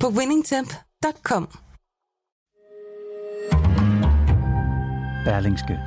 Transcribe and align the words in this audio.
på 0.00 0.08
winningtemp.com. 0.08 1.48
Berlingske. 5.24 5.78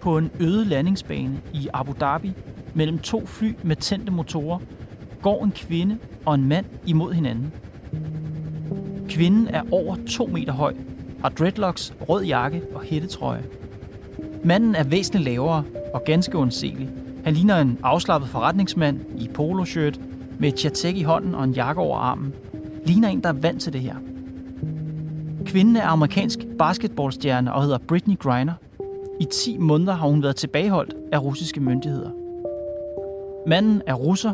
På 0.00 0.18
en 0.18 0.30
øde 0.40 0.64
landingsbane 0.64 1.42
i 1.54 1.68
Abu 1.72 1.92
Dhabi 2.00 2.32
mellem 2.74 2.98
to 2.98 3.26
fly 3.26 3.54
med 3.62 3.76
tændte 3.76 4.12
motorer 4.12 4.58
går 5.22 5.44
en 5.44 5.52
kvinde 5.52 5.98
og 6.26 6.34
en 6.34 6.48
mand 6.48 6.66
imod 6.86 7.12
hinanden. 7.12 7.52
Kvinden 9.08 9.48
er 9.48 9.62
over 9.70 9.96
to 10.10 10.26
meter 10.26 10.52
høj, 10.52 10.74
har 11.20 11.28
dreadlocks, 11.28 11.94
rød 12.00 12.24
jakke 12.24 12.62
og 12.74 12.82
hættetrøje. 12.82 13.44
Manden 14.44 14.74
er 14.74 14.84
væsentligt 14.84 15.24
lavere 15.24 15.64
og 15.94 16.04
ganske 16.04 16.38
undselig. 16.38 16.88
Han 17.24 17.34
ligner 17.34 17.56
en 17.56 17.78
afslappet 17.82 18.30
forretningsmand 18.30 19.00
i 19.18 19.28
poloshirt 19.34 20.00
med 20.38 20.48
et 20.48 20.58
chatek 20.58 20.96
i 20.96 21.02
hånden 21.02 21.34
og 21.34 21.44
en 21.44 21.52
jakke 21.52 21.80
over 21.80 21.98
armen. 21.98 22.34
Ligner 22.86 23.08
en, 23.08 23.22
der 23.22 23.28
er 23.28 23.32
vant 23.32 23.62
til 23.62 23.72
det 23.72 23.80
her. 23.80 23.94
Kvinden 25.46 25.76
er 25.76 25.86
amerikansk 25.86 26.38
basketballstjerne 26.58 27.54
og 27.54 27.62
hedder 27.62 27.78
Britney 27.78 28.18
Griner. 28.18 28.52
I 29.20 29.24
10 29.24 29.58
måneder 29.58 29.92
har 29.92 30.08
hun 30.08 30.22
været 30.22 30.36
tilbageholdt 30.36 30.94
af 31.12 31.22
russiske 31.22 31.60
myndigheder. 31.60 32.10
Manden 33.46 33.82
er 33.86 33.94
russer 33.94 34.32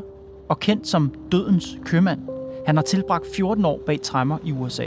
og 0.48 0.61
kendt 0.61 0.86
som 0.86 1.12
dødens 1.33 1.78
købmand. 1.84 2.20
Han 2.67 2.77
har 2.77 2.83
tilbragt 2.83 3.27
14 3.34 3.64
år 3.64 3.80
bag 3.86 4.00
træmmer 4.00 4.39
i 4.45 4.52
USA. 4.52 4.86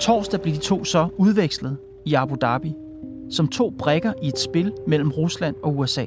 Torsdag 0.00 0.40
blev 0.40 0.54
de 0.54 0.60
to 0.60 0.84
så 0.84 1.08
udvekslet 1.16 1.76
i 2.04 2.14
Abu 2.14 2.36
Dhabi 2.40 2.74
som 3.30 3.48
to 3.48 3.70
brækker 3.70 4.12
i 4.22 4.28
et 4.28 4.38
spil 4.38 4.72
mellem 4.86 5.10
Rusland 5.10 5.56
og 5.62 5.78
USA. 5.78 6.06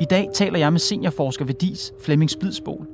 I 0.00 0.04
dag 0.04 0.28
taler 0.34 0.58
jeg 0.58 0.72
med 0.72 0.80
seniorforsker 0.80 1.44
ved 1.44 1.54
DIS, 1.54 1.94
Flemming 1.98 2.30
Spidsbol. 2.30 2.86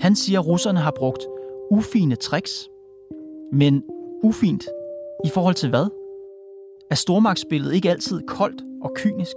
Han 0.00 0.16
siger, 0.16 0.40
at 0.40 0.46
russerne 0.46 0.80
har 0.80 0.92
brugt 0.96 1.26
ufine 1.70 2.16
tricks. 2.16 2.70
Men 3.52 3.82
ufint 4.22 4.64
i 5.24 5.28
forhold 5.28 5.54
til 5.54 5.68
hvad? 5.68 5.86
Er 6.90 6.94
stormagtsspillet 6.94 7.74
ikke 7.74 7.90
altid 7.90 8.22
koldt 8.26 8.62
og 8.82 8.92
kynisk? 8.96 9.36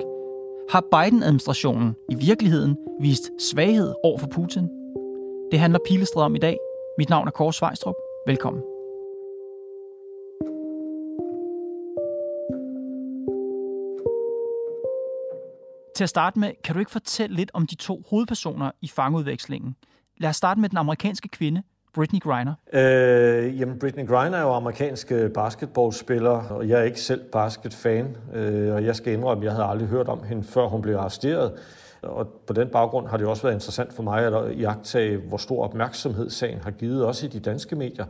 Har 0.69 0.83
Biden-administrationen 0.91 1.95
i 2.09 2.15
virkeligheden 2.15 2.77
vist 3.01 3.31
svaghed 3.39 3.93
over 4.03 4.17
for 4.17 4.27
Putin? 4.27 4.69
Det 5.51 5.59
handler 5.59 5.79
Pilestred 5.87 6.23
om 6.23 6.35
i 6.35 6.39
dag. 6.39 6.57
Mit 6.97 7.09
navn 7.09 7.27
er 7.27 7.31
Kåre 7.31 7.53
Svejstrup. 7.53 7.95
Velkommen. 8.27 8.74
Til 15.95 16.03
at 16.03 16.09
starte 16.09 16.39
med, 16.39 16.51
kan 16.63 16.73
du 16.73 16.79
ikke 16.79 16.91
fortælle 16.91 17.35
lidt 17.35 17.51
om 17.53 17.67
de 17.67 17.75
to 17.75 18.03
hovedpersoner 18.09 18.71
i 18.81 18.88
fangeudvekslingen? 18.88 19.75
Lad 20.17 20.29
os 20.29 20.35
starte 20.35 20.59
med 20.59 20.69
den 20.69 20.77
amerikanske 20.77 21.29
kvinde, 21.29 21.63
Britney 21.94 22.19
Griner. 22.19 22.53
Øh, 22.73 23.59
jamen, 23.59 23.79
Britney 23.79 24.07
Griner 24.07 24.38
er 24.38 24.41
jo 24.41 24.53
amerikansk 24.53 25.11
basketballspiller, 25.33 26.29
og 26.29 26.69
jeg 26.69 26.79
er 26.79 26.83
ikke 26.83 27.01
selv 27.01 27.23
basketfan, 27.31 28.17
øh, 28.33 28.73
og 28.73 28.85
jeg 28.85 28.95
skal 28.95 29.13
indrømme, 29.13 29.44
at 29.44 29.45
jeg 29.45 29.51
havde 29.53 29.66
aldrig 29.66 29.88
hørt 29.88 30.07
om 30.07 30.23
hende, 30.23 30.44
før 30.44 30.67
hun 30.67 30.81
blev 30.81 30.95
arresteret. 30.95 31.53
Og 32.01 32.27
på 32.47 32.53
den 32.53 32.67
baggrund 32.67 33.07
har 33.07 33.17
det 33.17 33.27
også 33.27 33.44
været 33.44 33.53
interessant 33.53 33.94
for 33.94 34.03
mig 34.03 34.25
at 34.25 34.57
iagtage, 34.57 35.17
hvor 35.17 35.38
stor 35.38 35.63
opmærksomhed 35.63 36.29
sagen 36.29 36.59
har 36.63 36.72
givet, 36.72 37.06
også 37.06 37.25
i 37.25 37.29
de 37.29 37.39
danske 37.39 37.75
medier. 37.75 38.06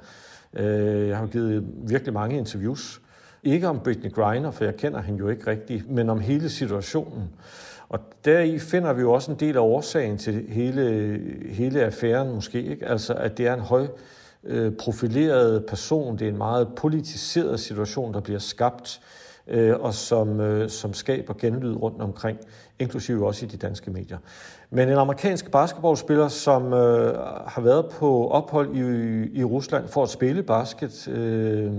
Øh, 0.54 1.08
jeg 1.08 1.18
har 1.18 1.28
givet 1.28 1.64
virkelig 1.88 2.14
mange 2.14 2.38
interviews. 2.38 3.02
Ikke 3.46 3.68
om 3.68 3.80
Britney 3.80 4.12
Griner, 4.12 4.52
for 4.52 4.64
jeg 4.64 4.76
kender 4.76 5.02
hende 5.02 5.20
jo 5.20 5.30
ikke 5.30 5.48
rigtigt, 5.48 5.92
men 5.92 6.10
om 6.10 6.20
hele 6.20 6.50
situationen. 6.50 7.30
Og 7.90 8.00
deri 8.26 8.60
finder 8.60 8.94
vi 8.94 9.02
jo 9.02 9.12
også 9.12 9.32
en 9.32 9.40
del 9.40 9.56
af 9.56 9.60
årsagen 9.60 10.18
til 10.18 10.46
hele, 10.50 11.20
hele 11.50 11.84
affæren 11.84 12.34
måske. 12.36 12.64
Ikke? 12.64 12.88
Altså 12.88 13.14
at 13.14 13.38
det 13.38 13.48
er 13.48 13.54
en 13.54 13.60
høj 13.60 13.88
øh, 14.44 14.72
profileret 14.72 15.66
person, 15.66 16.20
det 16.20 16.26
er 16.26 16.32
en 16.32 16.38
meget 16.38 16.68
politiseret 16.76 17.60
situation, 17.60 18.14
der 18.14 18.20
bliver 18.20 18.40
skabt, 18.40 19.02
øh, 19.48 19.76
og 19.80 19.94
som, 19.94 20.40
øh, 20.40 20.70
som 20.70 20.94
skaber 20.94 21.34
genlyd 21.34 21.76
rundt 21.76 22.02
omkring, 22.02 22.40
inklusive 22.80 23.28
også 23.28 23.46
i 23.46 23.50
de 23.50 23.58
danske 23.58 23.92
medier. 23.92 24.18
Men 24.70 24.90
en 24.90 24.98
amerikansk 24.98 25.52
basketballspiller, 25.52 26.28
som 26.28 26.74
øh, 26.74 27.18
har 27.48 27.62
været 27.62 27.86
på 27.92 28.28
ophold 28.28 28.76
i, 28.76 29.40
i 29.40 29.44
Rusland 29.44 29.88
for 29.88 30.04
at 30.04 30.10
spille 30.10 30.44
basket 30.44 31.08
øh, 31.08 31.72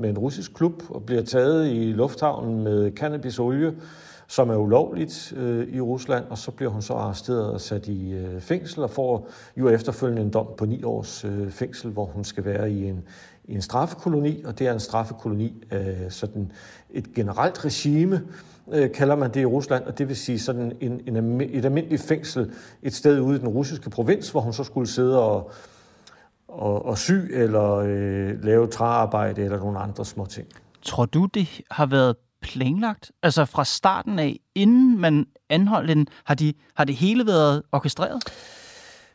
med 0.00 0.10
en 0.10 0.18
russisk 0.18 0.54
klub, 0.54 0.82
og 0.88 1.02
bliver 1.02 1.22
taget 1.22 1.66
i 1.72 1.92
lufthavnen 1.92 2.64
med 2.64 2.92
cannabisolie, 2.92 3.74
som 4.26 4.50
er 4.50 4.56
ulovligt 4.56 5.32
øh, 5.36 5.68
i 5.68 5.80
Rusland, 5.80 6.24
og 6.30 6.38
så 6.38 6.50
bliver 6.50 6.70
hun 6.70 6.82
så 6.82 6.92
arresteret 6.92 7.52
og 7.52 7.60
sat 7.60 7.88
i 7.88 8.12
øh, 8.12 8.40
fængsel, 8.40 8.82
og 8.82 8.90
får 8.90 9.28
jo 9.56 9.68
efterfølgende 9.68 10.22
en 10.22 10.30
dom 10.30 10.46
på 10.58 10.66
ni 10.66 10.82
års 10.82 11.24
øh, 11.24 11.50
fængsel, 11.50 11.90
hvor 11.90 12.04
hun 12.04 12.24
skal 12.24 12.44
være 12.44 12.70
i 12.70 12.88
en, 12.88 13.04
en 13.48 13.62
straffekoloni, 13.62 14.42
og 14.44 14.58
det 14.58 14.66
er 14.66 14.72
en 14.72 14.80
straffekoloni 14.80 15.62
af 15.70 16.12
sådan 16.12 16.52
et 16.90 17.14
generelt 17.14 17.64
regime, 17.64 18.22
øh, 18.72 18.92
kalder 18.92 19.16
man 19.16 19.34
det 19.34 19.40
i 19.40 19.44
Rusland, 19.44 19.84
og 19.84 19.98
det 19.98 20.08
vil 20.08 20.16
sige 20.16 20.38
sådan 20.38 20.72
en, 20.80 21.00
en, 21.16 21.40
et 21.40 21.64
almindeligt 21.64 22.02
fængsel 22.02 22.52
et 22.82 22.94
sted 22.94 23.20
ude 23.20 23.36
i 23.36 23.38
den 23.38 23.48
russiske 23.48 23.90
provins, 23.90 24.30
hvor 24.30 24.40
hun 24.40 24.52
så 24.52 24.64
skulle 24.64 24.88
sidde 24.88 25.22
og, 25.22 25.50
og, 26.48 26.86
og 26.86 26.98
sy 26.98 27.12
eller 27.12 27.74
øh, 27.74 28.44
lave 28.44 28.66
træarbejde 28.66 29.42
eller 29.42 29.58
nogle 29.58 29.78
andre 29.78 30.04
små 30.04 30.26
ting. 30.26 30.48
Tror 30.82 31.04
du, 31.04 31.26
det 31.26 31.60
har 31.70 31.86
været 31.86 32.16
planlagt? 32.42 33.12
Altså 33.22 33.44
fra 33.44 33.64
starten 33.64 34.18
af, 34.18 34.40
inden 34.54 35.00
man 35.00 35.26
anholdt 35.48 35.88
den, 35.88 36.06
har, 36.24 36.34
de, 36.34 36.52
har 36.74 36.84
det 36.84 36.94
hele 36.94 37.26
været 37.26 37.62
orkestreret? 37.72 38.22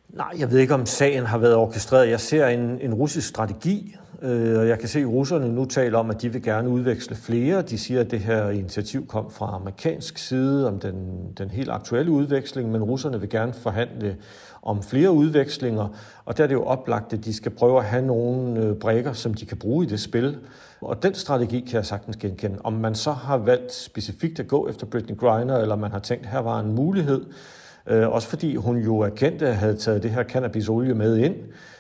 Nej, 0.10 0.32
jeg 0.40 0.52
ved 0.52 0.60
ikke, 0.60 0.74
om 0.74 0.86
sagen 0.86 1.26
har 1.26 1.38
været 1.38 1.56
orkestreret. 1.56 2.10
Jeg 2.10 2.20
ser 2.20 2.48
en, 2.48 2.80
en 2.82 2.94
russisk 2.94 3.28
strategi, 3.28 3.96
øh, 3.96 4.09
Øh, 4.22 4.60
og 4.60 4.68
jeg 4.68 4.80
kan 4.80 4.90
se, 4.90 5.00
at 5.00 5.08
russerne 5.08 5.54
nu 5.54 5.66
taler 5.66 5.98
om, 5.98 6.10
at 6.10 6.22
de 6.22 6.30
vil 6.30 6.44
gerne 6.44 6.70
udveksle 6.70 7.16
flere. 7.16 7.62
De 7.62 7.78
siger, 7.78 8.00
at 8.00 8.12
det 8.12 8.20
her 8.20 8.50
initiativ 8.50 9.08
kom 9.08 9.32
fra 9.32 9.56
amerikansk 9.56 10.18
side 10.18 10.68
om 10.68 10.80
den, 10.80 10.96
den 11.38 11.50
helt 11.50 11.70
aktuelle 11.70 12.12
udveksling, 12.12 12.72
men 12.72 12.84
russerne 12.84 13.20
vil 13.20 13.30
gerne 13.30 13.54
forhandle 13.54 14.18
om 14.62 14.84
flere 14.84 15.12
udvekslinger, 15.12 15.88
og 16.26 16.38
der 16.38 16.44
er 16.44 16.48
det 16.48 16.54
jo 16.54 16.64
oplagt, 16.64 17.14
at 17.14 17.26
de 17.26 17.34
skal 17.34 17.52
prøve 17.52 17.78
at 17.78 17.86
have 17.86 18.06
nogle 18.06 18.60
øh, 18.60 18.76
brækker, 18.76 19.14
som 19.14 19.34
de 19.34 19.46
kan 19.46 19.58
bruge 19.58 19.86
i 19.86 19.90
det 19.90 20.00
spil. 20.00 20.38
Og 20.82 21.04
den 21.04 21.14
strategi 21.14 21.60
kan 21.60 21.76
jeg 21.76 21.86
sagtens 21.86 22.18
genkende. 22.18 22.58
Om 22.64 22.74
man 22.74 22.96
så 22.96 23.12
har 23.12 23.38
valgt 23.38 23.74
specifikt 23.74 24.40
at 24.40 24.48
gå 24.48 24.70
efter 24.70 24.86
Britney 24.86 25.18
Griner, 25.18 25.58
eller 25.58 25.76
man 25.76 25.92
har 25.92 26.00
tænkt, 26.00 26.26
at 26.26 26.32
her 26.32 26.40
var 26.40 26.60
en 26.60 26.76
mulighed, 26.76 27.26
øh, 27.88 28.10
også 28.10 28.28
fordi 28.28 28.56
hun 28.56 28.78
jo 28.78 29.00
erkendte, 29.00 29.48
at 29.48 29.56
have 29.56 29.76
taget 29.76 30.04
det 30.04 30.12
her 30.12 30.24
cannabisolie 30.24 30.94
med 30.94 31.18
ind, 31.18 31.36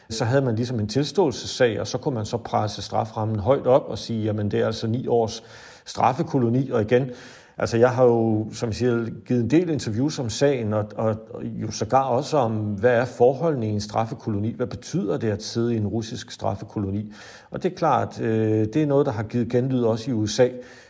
så 0.09 0.25
havde 0.25 0.41
man 0.41 0.55
ligesom 0.55 0.79
en 0.79 0.87
tilståelsessag, 0.87 1.79
og 1.79 1.87
så 1.87 1.97
kunne 1.97 2.15
man 2.15 2.25
så 2.25 2.37
presse 2.37 2.81
straframmen 2.81 3.39
højt 3.39 3.67
op 3.67 3.85
og 3.87 3.97
sige, 3.97 4.23
jamen 4.23 4.51
det 4.51 4.59
er 4.59 4.65
altså 4.65 4.87
ni 4.87 5.07
års 5.07 5.43
straffekoloni, 5.85 6.69
og 6.69 6.81
igen, 6.81 7.11
Altså, 7.59 7.77
jeg 7.77 7.89
har 7.89 8.03
jo, 8.03 8.47
som 8.53 8.69
jeg 8.69 8.75
siger, 8.75 9.05
givet 9.25 9.41
en 9.41 9.49
del 9.49 9.69
interviews 9.69 10.19
om 10.19 10.29
sagen, 10.29 10.73
og, 10.73 10.85
og, 10.95 11.15
og 11.33 11.43
jo 11.45 11.71
sågar 11.71 12.03
også 12.03 12.37
om, 12.37 12.51
hvad 12.51 12.91
er 12.91 13.05
forholdene 13.05 13.67
i 13.67 13.69
en 13.69 13.81
straffekoloni? 13.81 14.53
Hvad 14.55 14.67
betyder 14.67 15.17
det 15.17 15.29
at 15.29 15.43
sidde 15.43 15.73
i 15.73 15.77
en 15.77 15.87
russisk 15.87 16.31
straffekoloni? 16.31 17.13
Og 17.51 17.63
det 17.63 17.71
er 17.71 17.75
klart, 17.75 18.21
øh, 18.21 18.65
det 18.73 18.75
er 18.75 18.85
noget, 18.85 19.05
der 19.05 19.11
har 19.11 19.23
givet 19.23 19.49
genlyd 19.49 19.83
også 19.83 20.11
i 20.11 20.13
USA. 20.13 20.47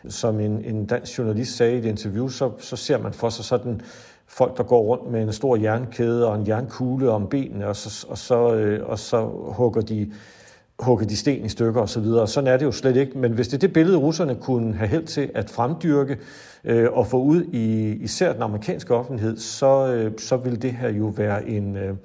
Som 0.10 0.40
en, 0.40 0.66
en 0.66 0.86
dansk 0.86 1.18
journalist 1.18 1.58
sagde 1.58 1.76
i 1.76 1.78
et 1.78 1.86
interview, 1.86 2.28
så, 2.28 2.52
så 2.60 2.76
ser 2.76 2.98
man 2.98 3.14
for 3.14 3.30
sig 3.30 3.46
sådan 3.46 3.82
folk, 4.30 4.58
der 4.58 4.64
går 4.64 4.82
rundt 4.82 5.12
med 5.12 5.24
en 5.24 5.34
stor 5.34 5.56
jernkæde 5.56 6.28
og 6.28 6.36
en 6.36 6.48
jernkugle 6.48 7.12
om 7.12 7.28
benene, 7.28 7.68
og 7.68 7.76
så, 7.76 8.08
og 8.10 8.18
så, 8.18 8.56
øh, 8.56 8.90
og 8.90 9.00
så 9.00 9.26
hugger 9.56 9.82
de 9.82 10.12
hugger 10.80 11.06
de 11.06 11.18
sten 11.18 11.46
i 11.46 11.50
stykker 11.50 11.82
osv. 11.82 12.06
Sådan 12.26 12.48
er 12.48 12.58
det 12.58 12.66
jo 12.66 12.72
slet 12.72 12.96
ikke. 12.96 13.18
Men 13.18 13.32
hvis 13.32 13.48
det 13.48 13.54
er 13.54 13.60
det 13.60 13.74
billede, 13.74 13.98
russerne 13.98 14.36
kunne 14.36 14.76
have 14.76 14.88
held 14.88 15.06
til 15.06 15.32
at 15.36 15.50
fremdyrke 15.50 16.18
øh, 16.64 16.88
og 16.92 17.08
få 17.08 17.22
ud 17.22 17.44
i 17.44 17.94
især 18.04 18.34
den 18.34 18.42
amerikanske 18.42 18.96
offentlighed, 18.96 19.38
så, 19.38 19.94
øh, 19.94 20.12
så 20.18 20.38
vil 20.38 20.62
det 20.62 20.72
her 20.72 20.90
jo 20.90 21.06
være 21.06 21.50
en, 21.50 21.78
øh, 21.78 21.96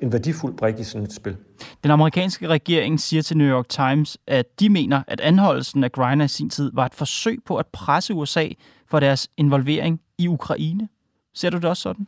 en 0.00 0.12
værdifuld 0.12 0.56
brik 0.56 0.78
i 0.78 0.84
sådan 0.84 1.06
et 1.06 1.12
spil. 1.12 1.36
Den 1.82 1.90
amerikanske 1.90 2.48
regering 2.48 3.00
siger 3.00 3.22
til 3.22 3.36
New 3.36 3.48
York 3.48 3.68
Times, 3.68 4.18
at 4.26 4.60
de 4.60 4.68
mener, 4.68 5.02
at 5.08 5.20
anholdelsen 5.20 5.84
af 5.84 5.92
Griner 5.92 6.24
i 6.24 6.28
sin 6.28 6.50
tid 6.50 6.70
var 6.74 6.86
et 6.86 6.94
forsøg 6.94 7.38
på 7.46 7.56
at 7.56 7.66
presse 7.72 8.14
USA 8.14 8.48
for 8.90 9.00
deres 9.00 9.28
involvering 9.36 10.00
i 10.18 10.28
Ukraine. 10.28 10.88
Ser 11.34 11.50
du 11.50 11.56
det 11.56 11.64
også 11.64 11.82
sådan? 11.82 12.06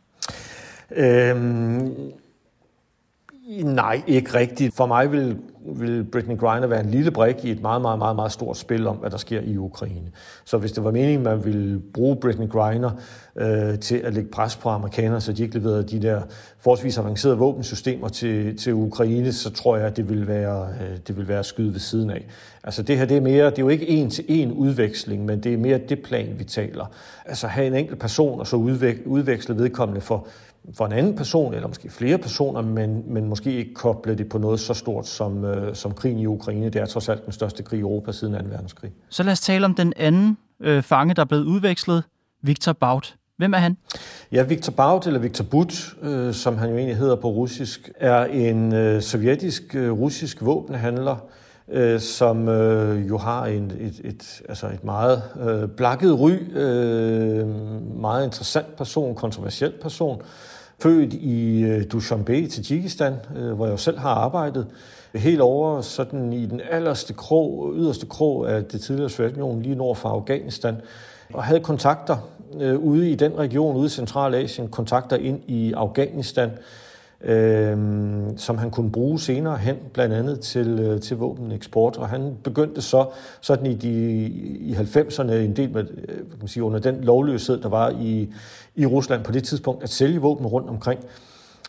Øhm, 0.91 2.11
nej, 3.63 4.01
ikke 4.07 4.33
rigtigt. 4.33 4.75
For 4.75 4.85
mig 4.85 5.11
vil 5.11 5.37
vil 5.75 6.03
Britney 6.03 6.37
Griner 6.37 6.67
være 6.67 6.83
en 6.83 6.89
lille 6.89 7.11
brik 7.11 7.45
i 7.45 7.51
et 7.51 7.61
meget, 7.61 7.81
meget, 7.81 7.99
meget, 7.99 8.15
meget 8.15 8.31
stort 8.31 8.57
spil 8.57 8.87
om, 8.87 8.95
hvad 8.95 9.09
der 9.09 9.17
sker 9.17 9.41
i 9.41 9.57
Ukraine. 9.57 10.11
Så 10.45 10.57
hvis 10.57 10.71
det 10.71 10.83
var 10.83 10.91
meningen, 10.91 11.23
man 11.23 11.45
ville 11.45 11.79
bruge 11.93 12.15
Britney 12.15 12.49
Griner 12.49 12.91
øh, 13.35 13.79
til 13.79 13.95
at 13.95 14.13
lægge 14.13 14.29
pres 14.29 14.55
på 14.55 14.69
amerikanerne, 14.69 15.21
så 15.21 15.33
de 15.33 15.43
ikke 15.43 15.57
leverede 15.57 15.83
de 15.83 16.01
der 16.01 16.21
forholdsvis 16.59 16.97
avancerede 16.97 17.37
våbensystemer 17.37 18.07
til, 18.07 18.57
til 18.57 18.73
Ukraine, 18.73 19.33
så 19.33 19.49
tror 19.49 19.77
jeg, 19.77 19.87
at 19.87 19.97
det 19.97 20.09
vil 20.09 20.27
være, 20.27 20.67
øh, 20.81 20.97
det 21.07 21.17
vil 21.17 21.27
være 21.27 21.43
skyde 21.43 21.73
ved 21.73 21.79
siden 21.79 22.09
af. 22.09 22.25
Altså 22.63 22.81
det 22.83 22.97
her, 22.97 23.05
det 23.05 23.17
er 23.17 23.21
mere, 23.21 23.45
det 23.45 23.57
er 23.57 23.63
jo 23.63 23.69
ikke 23.69 23.89
en 23.89 24.09
til 24.09 24.25
en 24.27 24.51
udveksling, 24.51 25.25
men 25.25 25.39
det 25.39 25.53
er 25.53 25.57
mere 25.57 25.77
det 25.77 26.03
plan, 26.03 26.35
vi 26.37 26.43
taler. 26.43 26.85
Altså 27.25 27.47
have 27.47 27.67
en 27.67 27.73
enkelt 27.73 27.99
person 27.99 28.39
og 28.39 28.47
så 28.47 28.55
udveksle 29.05 29.57
vedkommende 29.57 30.01
for 30.01 30.27
for 30.73 30.85
en 30.85 30.91
anden 30.91 31.15
person, 31.15 31.53
eller 31.53 31.67
måske 31.67 31.89
flere 31.89 32.17
personer, 32.17 32.61
men, 32.61 33.03
men 33.07 33.29
måske 33.29 33.53
ikke 33.53 33.73
koble 33.73 34.15
det 34.15 34.29
på 34.29 34.37
noget 34.37 34.59
så 34.59 34.73
stort 34.73 35.07
som, 35.07 35.45
øh, 35.45 35.75
som 35.75 35.93
krigen 35.93 36.19
i 36.19 36.25
Ukraine. 36.25 36.69
Det 36.69 36.81
er 36.81 36.85
trods 36.85 37.09
alt 37.09 37.25
den 37.25 37.33
største 37.33 37.63
krig 37.63 37.77
i 37.77 37.81
Europa 37.81 38.11
siden 38.11 38.33
2. 38.33 38.39
verdenskrig. 38.49 38.91
Så 39.09 39.23
lad 39.23 39.31
os 39.31 39.39
tale 39.39 39.65
om 39.65 39.75
den 39.75 39.93
anden 39.95 40.37
øh, 40.59 40.83
fange, 40.83 41.13
der 41.13 41.21
er 41.21 41.25
blevet 41.25 41.43
udvekslet, 41.43 42.03
Viktor 42.41 42.73
Baut. 42.73 43.15
Hvem 43.37 43.53
er 43.53 43.57
han? 43.57 43.77
Ja, 44.31 44.43
Viktor 44.43 44.71
Baut, 44.71 45.07
eller 45.07 45.19
Viktor 45.19 45.43
But, 45.43 45.95
øh, 46.01 46.33
som 46.33 46.57
han 46.57 46.69
jo 46.69 46.75
egentlig 46.75 46.97
hedder 46.97 47.15
på 47.15 47.27
russisk, 47.29 47.91
er 47.95 48.25
en 48.25 48.73
øh, 48.73 49.01
sovjetisk 49.01 49.75
øh, 49.75 49.91
russisk 49.91 50.41
våbenhandler, 50.41 51.15
øh, 51.71 51.99
som 51.99 52.49
øh, 52.49 53.09
jo 53.09 53.17
har 53.17 53.45
en, 53.45 53.71
et, 53.79 54.01
et, 54.03 54.41
altså 54.49 54.67
et 54.67 54.83
meget 54.83 55.21
øh, 55.39 55.69
blakket 55.69 56.19
ry, 56.19 56.31
øh, 56.57 57.47
meget 58.01 58.25
interessant 58.25 58.75
person, 58.75 59.15
kontroversiel 59.15 59.73
person, 59.81 60.21
født 60.79 61.13
i 61.13 61.61
øh, 61.63 61.83
Dushanbe 61.91 62.37
i 62.37 62.47
Tajikistan, 62.47 63.13
øh, 63.35 63.51
hvor 63.51 63.67
jeg 63.67 63.79
selv 63.79 63.97
har 63.97 64.09
arbejdet, 64.09 64.67
helt 65.15 65.41
over 65.41 65.81
sådan 65.81 66.33
i 66.33 66.45
den 66.45 66.61
allerste 66.71 67.13
krog, 67.13 67.73
yderste 67.75 68.05
krog 68.05 68.51
af 68.51 68.63
det 68.63 68.81
tidligere 68.81 69.09
Sovjetunionen, 69.09 69.61
lige 69.61 69.75
nord 69.75 69.95
for 69.95 70.09
Afghanistan, 70.09 70.75
og 71.33 71.43
havde 71.43 71.59
kontakter 71.59 72.17
øh, 72.59 72.79
ude 72.79 73.11
i 73.11 73.15
den 73.15 73.37
region, 73.37 73.75
ude 73.75 73.85
i 73.85 73.89
Centralasien, 73.89 74.67
kontakter 74.67 75.15
ind 75.15 75.41
i 75.47 75.73
Afghanistan, 75.73 76.51
øh, 77.21 77.77
som 78.37 78.57
han 78.57 78.71
kunne 78.71 78.91
bruge 78.91 79.19
senere 79.19 79.57
hen, 79.57 79.75
blandt 79.93 80.15
andet 80.15 80.39
til, 80.39 80.79
øh, 80.79 81.01
til 81.01 81.17
våbeneksport. 81.17 81.97
Og 81.97 82.09
han 82.09 82.37
begyndte 82.43 82.81
så 82.81 83.05
sådan 83.41 83.65
i, 83.65 83.75
de, 83.75 83.89
i 84.59 84.73
90'erne, 84.73 85.31
en 85.31 85.55
del 85.55 85.71
med, 85.71 85.83
øh, 86.07 86.17
kan 86.17 86.37
man 86.39 86.47
sige, 86.47 86.63
under 86.63 86.79
den 86.79 87.03
lovløshed, 87.03 87.61
der 87.61 87.69
var 87.69 87.89
i, 87.89 88.33
i 88.75 88.85
Rusland 88.85 89.23
på 89.23 89.31
det 89.31 89.43
tidspunkt, 89.43 89.83
at 89.83 89.89
sælge 89.89 90.19
våben 90.19 90.47
rundt 90.47 90.69
omkring. 90.69 90.99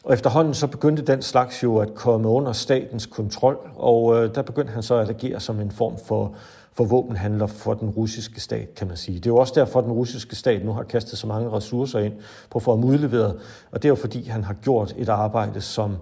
Og 0.04 0.14
efterhånden 0.14 0.54
så 0.54 0.66
begyndte 0.66 1.02
den 1.02 1.22
slags 1.22 1.62
jo 1.62 1.76
at 1.76 1.94
komme 1.94 2.28
under 2.28 2.52
statens 2.52 3.06
kontrol, 3.06 3.58
og 3.76 4.16
øh, 4.16 4.34
der 4.34 4.42
begyndte 4.42 4.72
han 4.72 4.82
så 4.82 4.94
at 4.94 5.08
agere 5.08 5.40
som 5.40 5.60
en 5.60 5.70
form 5.70 5.98
for 6.06 6.34
for 6.78 6.84
våbenhandler 6.84 7.46
for 7.46 7.74
den 7.74 7.90
russiske 7.90 8.40
stat, 8.40 8.74
kan 8.74 8.86
man 8.86 8.96
sige. 8.96 9.18
Det 9.18 9.26
er 9.26 9.30
jo 9.30 9.36
også 9.36 9.52
derfor, 9.56 9.78
at 9.78 9.84
den 9.84 9.92
russiske 9.92 10.36
stat 10.36 10.64
nu 10.64 10.72
har 10.72 10.82
kastet 10.82 11.18
så 11.18 11.26
mange 11.26 11.50
ressourcer 11.50 11.98
ind 11.98 12.12
på 12.50 12.58
at 12.58 12.62
få 12.62 12.70
ham 12.76 12.84
udleveret, 12.84 13.38
og 13.70 13.82
det 13.82 13.84
er 13.84 13.88
jo 13.88 13.94
fordi, 13.94 14.28
han 14.28 14.44
har 14.44 14.54
gjort 14.54 14.94
et 14.96 15.08
arbejde, 15.08 15.60
som, 15.60 15.96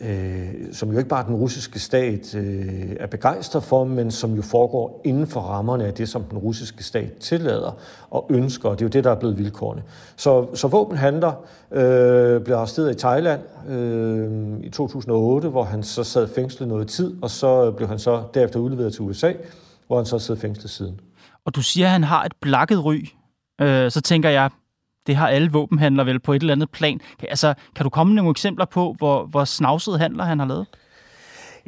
øh, 0.00 0.48
som 0.72 0.92
jo 0.92 0.98
ikke 0.98 1.08
bare 1.08 1.26
den 1.26 1.34
russiske 1.34 1.78
stat 1.78 2.34
øh, 2.34 2.96
er 3.00 3.06
begejstret 3.06 3.62
for, 3.62 3.84
men 3.84 4.10
som 4.10 4.34
jo 4.34 4.42
foregår 4.42 5.00
inden 5.04 5.26
for 5.26 5.40
rammerne 5.40 5.84
af 5.84 5.94
det, 5.94 6.08
som 6.08 6.22
den 6.22 6.38
russiske 6.38 6.84
stat 6.84 7.12
tillader 7.20 7.78
og 8.10 8.26
ønsker, 8.30 8.68
og 8.68 8.78
det 8.78 8.84
er 8.84 8.86
jo 8.86 8.90
det, 8.90 9.04
der 9.04 9.10
er 9.10 9.18
blevet 9.18 9.38
vilkårene. 9.38 9.82
Så, 10.16 10.46
så 10.54 10.68
våbenhandler 10.68 11.32
øh, 11.72 12.40
blev 12.40 12.56
arresteret 12.56 12.90
i 12.90 12.98
Thailand 12.98 13.40
øh, 13.68 14.60
i 14.60 14.70
2008, 14.70 15.48
hvor 15.48 15.64
han 15.64 15.82
så 15.82 16.04
sad 16.04 16.28
fængslet 16.34 16.68
noget 16.68 16.88
tid, 16.88 17.14
og 17.22 17.30
så 17.30 17.70
blev 17.70 17.88
han 17.88 17.98
så 17.98 18.22
derefter 18.34 18.60
udleveret 18.60 18.92
til 18.92 19.02
USA, 19.02 19.32
hvor 19.86 19.96
han 19.96 20.06
så 20.06 20.18
sidder 20.18 20.40
fængslet 20.40 20.70
siden. 20.70 21.00
Og 21.44 21.54
du 21.54 21.62
siger, 21.62 21.86
at 21.86 21.92
han 21.92 22.04
har 22.04 22.24
et 22.24 22.32
blakket 22.40 22.84
ry. 22.84 23.06
Øh, 23.60 23.90
så 23.90 24.00
tænker 24.00 24.30
jeg, 24.30 24.50
det 25.06 25.16
har 25.16 25.28
alle 25.28 25.52
våbenhandlere 25.52 26.06
vel 26.06 26.20
på 26.20 26.32
et 26.32 26.40
eller 26.40 26.54
andet 26.54 26.70
plan. 26.70 27.00
Altså, 27.28 27.54
kan 27.74 27.84
du 27.84 27.90
komme 27.90 28.14
med 28.14 28.22
nogle 28.22 28.30
eksempler 28.30 28.64
på, 28.64 28.94
hvor, 28.98 29.26
hvor 29.26 29.44
snavsede 29.44 29.98
handler 29.98 30.24
han 30.24 30.38
har 30.38 30.46
lavet? 30.46 30.66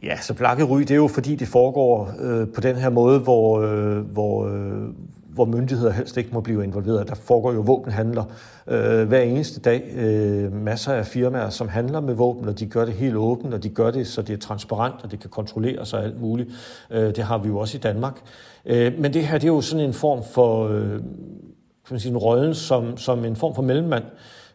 Ja, 0.02 0.20
så 0.20 0.34
blakkeri, 0.34 0.80
det 0.80 0.90
er 0.90 0.96
jo 0.96 1.08
fordi, 1.08 1.34
det 1.34 1.48
foregår 1.48 2.12
øh, 2.20 2.48
på 2.54 2.60
den 2.60 2.76
her 2.76 2.90
måde, 2.90 3.18
hvor, 3.18 3.60
øh, 3.60 3.98
hvor, 3.98 4.46
øh, 4.46 4.88
hvor 5.28 5.44
myndigheder 5.44 5.92
helst 5.92 6.16
ikke 6.16 6.30
må 6.32 6.40
blive 6.40 6.64
involveret. 6.64 7.08
Der 7.08 7.14
foregår 7.14 7.52
jo 7.52 7.60
våbenhandler 7.60 8.24
øh, 8.66 9.08
hver 9.08 9.20
eneste 9.20 9.60
dag. 9.60 9.92
Øh, 9.94 10.52
masser 10.52 10.92
af 10.92 11.06
firmaer, 11.06 11.50
som 11.50 11.68
handler 11.68 12.00
med 12.00 12.14
våben, 12.14 12.48
og 12.48 12.58
de 12.58 12.66
gør 12.66 12.84
det 12.84 12.94
helt 12.94 13.16
åbent, 13.16 13.54
og 13.54 13.62
de 13.62 13.68
gør 13.68 13.90
det, 13.90 14.06
så 14.06 14.22
det 14.22 14.32
er 14.32 14.38
transparent, 14.38 14.94
og 15.02 15.10
det 15.10 15.20
kan 15.20 15.30
kontrolleres 15.30 15.92
og 15.92 16.04
alt 16.04 16.20
muligt. 16.20 16.50
Øh, 16.90 17.16
det 17.16 17.24
har 17.24 17.38
vi 17.38 17.48
jo 17.48 17.58
også 17.58 17.76
i 17.76 17.80
Danmark. 17.80 18.20
Øh, 18.66 18.92
men 18.98 19.14
det 19.14 19.26
her, 19.26 19.38
det 19.38 19.44
er 19.44 19.52
jo 19.52 19.60
sådan 19.60 19.84
en 19.84 19.94
form 19.94 20.22
for, 20.34 20.68
øh, 20.68 21.00
kan 21.88 21.94
man 21.94 22.00
sige, 22.00 22.16
rollen 22.16 22.54
som, 22.54 22.96
som 22.96 23.24
en 23.24 23.36
form 23.36 23.54
for 23.54 23.62
mellemmand, 23.62 24.04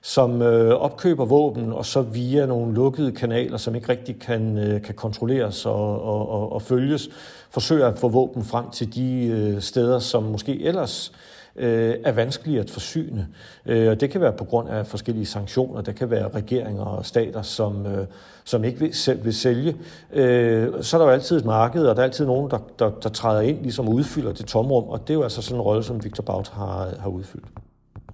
som 0.02 0.42
øh, 0.42 0.76
opkøber 0.76 1.26
våben, 1.26 1.74
og 1.74 1.86
så 1.86 2.02
via 2.02 2.46
nogle 2.46 2.74
lukkede 2.74 3.12
kanaler, 3.12 3.58
som 3.58 3.76
ikke 3.76 3.90
rigtig 3.90 4.20
kan, 4.20 4.58
øh, 4.58 4.82
kan 4.82 4.96
kontrolleres 4.96 5.66
og, 5.66 6.02
og, 6.02 6.30
og, 6.30 6.54
og 6.54 6.62
følges, 6.62 7.10
forsøger 7.50 7.88
at 7.88 8.00
få 8.00 8.08
våben 8.08 8.44
frem 8.44 8.70
til 8.70 8.96
de 8.96 9.26
øh, 9.26 9.62
steder, 9.62 10.00
som 10.00 10.24
måske 10.24 10.64
ellers 10.64 11.12
øh, 11.14 11.43
øh, 11.56 11.96
er 12.04 12.12
vanskelige 12.12 12.60
at 12.60 12.70
forsyne. 12.70 13.28
Øh, 13.66 13.90
og 13.90 14.02
det 14.02 14.10
kan 14.10 14.22
være 14.22 14.34
på 14.34 14.44
grund 14.44 14.70
af 14.70 14.88
forskellige 14.88 15.26
sanktioner. 15.26 15.82
Der 15.82 15.92
kan 15.92 16.10
være 16.10 16.30
regeringer 16.30 16.84
og 16.84 17.06
stater, 17.06 17.42
som, 17.42 17.86
øh, 17.86 18.08
som 18.44 18.64
ikke 18.64 18.80
vil, 18.80 18.94
selv 18.94 19.26
vil 19.26 19.34
sælge. 19.34 19.76
Øh, 20.14 20.84
så 20.84 20.98
er 20.98 21.02
der 21.02 21.06
jo 21.06 21.14
altid 21.14 21.38
et 21.38 21.46
marked, 21.46 21.86
og 21.86 21.96
der 21.96 22.02
er 22.02 22.06
altid 22.06 22.26
nogen, 22.26 22.52
der, 22.52 22.60
der, 22.80 22.92
der 23.04 23.10
træder 23.10 23.42
ind 23.42 23.62
ligesom 23.62 23.90
udfylder 23.90 24.34
det 24.34 24.46
tomrum. 24.46 24.84
Og 24.84 25.02
det 25.02 25.10
er 25.10 25.14
jo 25.14 25.24
altså 25.24 25.42
sådan 25.42 25.58
en 25.58 25.62
rolle, 25.62 25.84
som 25.84 26.04
Victor 26.04 26.24
Baut 26.24 26.50
har, 26.50 26.90
har 27.00 27.10
udfyldt. 27.10 27.48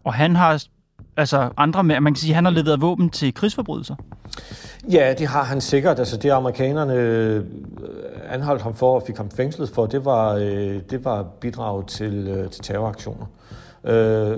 Og 0.03 0.13
han 0.13 0.35
har 0.35 0.63
altså 1.17 1.49
andre 1.57 1.83
med, 1.83 1.99
man 1.99 2.13
kan 2.13 2.19
sige, 2.19 2.31
at 2.31 2.35
han 2.35 2.45
har 2.45 2.51
leveret 2.51 2.81
våben 2.81 3.09
til 3.09 3.33
krigsforbrydelser? 3.33 3.95
Ja, 4.91 5.13
det 5.17 5.27
har 5.27 5.43
han 5.43 5.61
sikkert. 5.61 5.99
Altså 5.99 6.17
det 6.17 6.29
amerikanerne 6.29 6.93
øh, 6.93 7.45
anholdt 8.29 8.61
ham 8.61 8.75
for 8.75 8.95
og 8.95 9.03
fik 9.07 9.17
ham 9.17 9.31
fængslet 9.31 9.69
for, 9.69 9.85
det 9.85 10.05
var, 10.05 10.35
øh, 10.35 10.79
det 10.89 11.05
var 11.05 11.23
bidrag 11.23 11.87
til, 11.87 12.27
øh, 12.27 12.49
til 12.49 12.63
terroraktioner. 12.63 13.25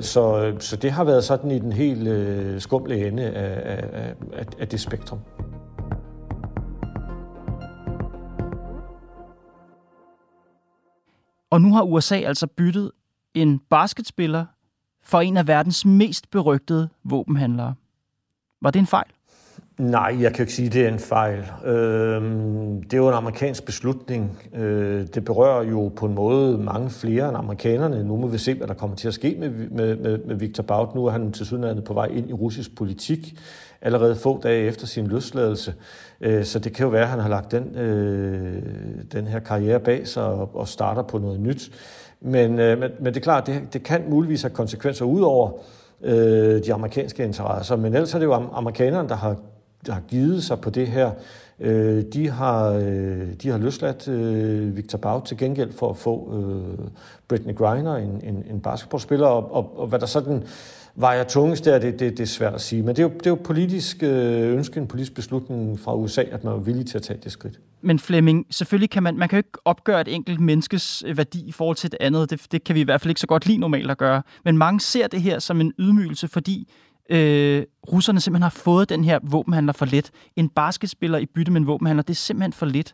Så, 0.02 0.54
så 0.60 0.76
det 0.76 0.92
har 0.92 1.04
været 1.04 1.24
sådan 1.24 1.52
i 1.52 1.60
den 1.60 1.72
helt 1.72 2.62
skumle 2.62 3.08
ende 3.08 3.24
af, 3.24 3.78
af, 3.78 4.14
af, 4.34 4.46
af 4.60 4.68
det 4.68 4.80
spektrum. 4.80 5.20
Og 11.52 11.62
nu 11.62 11.74
har 11.74 11.84
USA 11.84 12.16
altså 12.16 12.48
byttet 12.48 12.92
en 13.34 13.60
basketspiller 13.70 14.46
for 15.04 15.22
en 15.22 15.38
af 15.38 15.48
verdens 15.48 15.86
mest 15.86 16.32
berygtede 16.32 16.90
våbenhandlere. 17.04 17.74
Var 18.62 18.72
det 18.72 18.80
en 18.80 18.88
fejl? 18.88 19.12
Nej, 19.82 20.18
jeg 20.20 20.34
kan 20.34 20.44
ikke 20.44 20.54
sige, 20.54 20.66
at 20.66 20.74
det 20.74 20.86
er 20.86 20.88
en 20.90 21.00
fejl. 21.00 21.40
Øhm, 21.66 22.84
det 22.84 22.94
er 22.94 22.98
jo 22.98 23.08
en 23.08 23.14
amerikansk 23.14 23.66
beslutning. 23.66 24.40
Øh, 24.56 25.08
det 25.14 25.26
berører 25.26 25.64
jo 25.64 25.92
på 25.96 26.06
en 26.06 26.14
måde 26.14 26.58
mange 26.58 26.90
flere 26.90 27.28
end 27.30 27.38
amerikanerne. 27.38 28.04
Nu 28.04 28.18
må 28.18 28.28
vi 28.28 28.38
se, 28.38 28.54
hvad 28.54 28.68
der 28.68 28.74
kommer 28.74 28.96
til 28.96 29.08
at 29.08 29.14
ske 29.14 29.36
med, 29.40 29.50
med, 29.50 29.96
med, 29.96 30.18
med 30.18 30.36
Victor 30.36 30.64
Baut. 30.64 30.96
Nu 30.96 31.06
er 31.06 31.12
han 31.12 31.32
til 31.32 31.46
sydlandet 31.46 31.84
på 31.84 31.94
vej 31.94 32.06
ind 32.06 32.30
i 32.30 32.34
russisk 32.34 32.76
politik, 32.76 33.40
allerede 33.82 34.16
få 34.16 34.42
dage 34.42 34.68
efter 34.68 34.88
sin 34.88 35.08
løsladelse. 35.08 35.74
Øh, 36.22 36.46
så 36.46 36.60
det 36.60 36.74
kan 36.74 36.84
jo 36.84 36.90
være, 36.90 37.04
at 37.04 37.10
han 37.10 37.20
har 37.20 37.30
lagt 37.30 37.52
den, 37.52 37.76
øh, 37.76 38.64
den 39.12 39.28
her 39.28 39.40
karriere 39.40 39.80
bag 39.80 40.08
sig 40.08 40.24
og, 40.24 40.56
og 40.56 40.68
starter 40.68 41.02
på 41.02 41.18
noget 41.18 41.40
nyt. 41.40 41.72
Men, 42.22 42.60
øh, 42.60 42.80
men, 42.80 42.92
men 43.00 43.14
det 43.14 43.20
er 43.20 43.24
klart, 43.24 43.48
det, 43.48 43.74
det 43.74 43.84
kan 43.84 44.04
muligvis 44.10 44.42
have 44.42 44.54
konsekvenser 44.54 45.06
ud 45.06 45.22
over 45.22 45.52
øh, 46.02 46.64
de 46.66 46.74
amerikanske 46.74 47.24
interesser. 47.24 47.76
Men 47.76 47.94
ellers 47.94 48.14
er 48.14 48.20
det 48.20 48.26
jo 48.26 48.34
amerikanerne, 48.34 49.10
der 49.10 49.16
har, 49.16 49.36
der 49.86 49.94
har 49.94 50.02
givet 50.08 50.44
sig 50.44 50.60
på 50.60 50.70
det 50.70 50.88
her 50.88 51.12
Øh, 51.64 52.04
de, 52.14 52.30
har, 52.30 52.70
øh, 52.70 53.34
de 53.42 53.50
har 53.50 53.58
løsladt 53.58 54.08
øh, 54.08 54.78
Victor 54.78 54.98
Bau 54.98 55.22
til 55.26 55.38
gengæld 55.38 55.72
for 55.72 55.90
at 55.90 55.98
få 55.98 56.34
øh, 56.38 56.88
Britney 57.28 57.56
Griner, 57.56 57.96
en, 57.96 58.22
en, 58.24 58.46
en 58.50 58.60
basketballspiller, 58.60 59.28
og, 59.28 59.56
og, 59.56 59.80
og 59.80 59.88
hvad 59.88 60.00
der 60.00 60.06
sådan 60.06 60.44
vejer 60.96 61.24
tungest 61.24 61.66
der, 61.66 61.80
det, 61.80 62.00
det, 62.00 62.12
det 62.12 62.20
er 62.20 62.28
svært 62.28 62.54
at 62.54 62.62
sige. 62.62 62.82
Men 62.82 62.96
det 62.96 63.00
er 63.00 63.04
jo, 63.04 63.10
det 63.10 63.26
er 63.26 63.30
jo 63.30 63.40
politisk 63.44 64.04
øh, 64.04 64.54
ønske, 64.54 64.80
en 64.80 64.88
politisk 64.88 65.14
beslutning 65.14 65.80
fra 65.80 65.96
USA, 65.96 66.22
at 66.22 66.44
man 66.44 66.54
er 66.54 66.58
villig 66.58 66.86
til 66.86 66.98
at 66.98 67.04
tage 67.04 67.20
det 67.24 67.32
skridt. 67.32 67.60
Men 67.82 68.00
Flemming, 68.00 68.46
selvfølgelig 68.52 68.90
kan 68.90 69.04
man, 69.04 69.18
man 69.18 69.30
kan 69.30 69.38
jo 69.38 69.40
ikke 69.40 69.60
opgøre 69.66 70.02
et 70.02 70.08
enkelt 70.08 70.40
menneskes 70.40 71.04
øh, 71.08 71.18
værdi 71.18 71.48
i 71.48 71.52
forhold 71.52 71.76
til 71.78 71.88
et 71.88 71.96
andet. 72.00 72.30
Det, 72.30 72.48
det 72.52 72.64
kan 72.64 72.76
vi 72.76 72.82
i 72.82 72.84
hvert 72.84 73.02
fald 73.02 73.12
ikke 73.12 73.22
så 73.22 73.28
godt 73.28 73.46
lide 73.46 73.58
normalt 73.58 73.92
at 73.92 73.98
gøre. 73.98 74.22
Men 74.46 74.58
mange 74.58 74.80
ser 74.80 75.08
det 75.08 75.22
her 75.22 75.40
som 75.40 75.62
en 75.62 75.74
ydmygelse, 75.80 76.28
fordi 76.28 76.68
øh, 77.10 77.64
russerne 77.92 78.20
simpelthen 78.20 78.44
har 78.44 78.50
fået 78.50 78.90
den 78.90 79.04
her 79.04 79.20
våbenhandler 79.24 79.74
for 79.74 79.86
let. 79.86 80.12
En 80.36 80.50
basketspiller 80.50 81.18
i 81.18 81.26
bytte 81.26 81.52
med 81.52 81.62
en 81.62 81.68
våbenhandler, 81.68 82.04
det 82.04 82.14
er 82.14 82.16
simpelthen 82.16 82.54
for 82.54 82.66
let. 82.66 82.94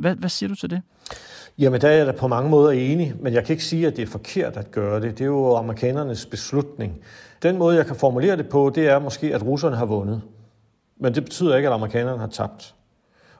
Hvad, 0.00 0.14
hvad 0.14 0.28
siger 0.28 0.48
du 0.48 0.54
til 0.54 0.70
det? 0.70 0.82
Jamen, 1.58 1.80
der 1.80 1.88
er 1.88 1.92
jeg 1.92 2.06
da 2.06 2.12
på 2.12 2.28
mange 2.28 2.50
måder 2.50 2.70
enig, 2.70 3.14
men 3.20 3.32
jeg 3.32 3.44
kan 3.44 3.52
ikke 3.52 3.64
sige, 3.64 3.86
at 3.86 3.96
det 3.96 4.02
er 4.02 4.06
forkert 4.06 4.56
at 4.56 4.70
gøre 4.70 5.00
det. 5.00 5.18
Det 5.18 5.20
er 5.20 5.28
jo 5.28 5.56
amerikanernes 5.56 6.26
beslutning. 6.26 7.00
Den 7.42 7.58
måde, 7.58 7.76
jeg 7.76 7.86
kan 7.86 7.96
formulere 7.96 8.36
det 8.36 8.48
på, 8.48 8.72
det 8.74 8.88
er 8.88 8.98
måske, 8.98 9.34
at 9.34 9.46
russerne 9.46 9.76
har 9.76 9.84
vundet. 9.84 10.22
Men 11.00 11.14
det 11.14 11.24
betyder 11.24 11.56
ikke, 11.56 11.68
at 11.68 11.74
amerikanerne 11.74 12.18
har 12.18 12.26
tabt. 12.26 12.74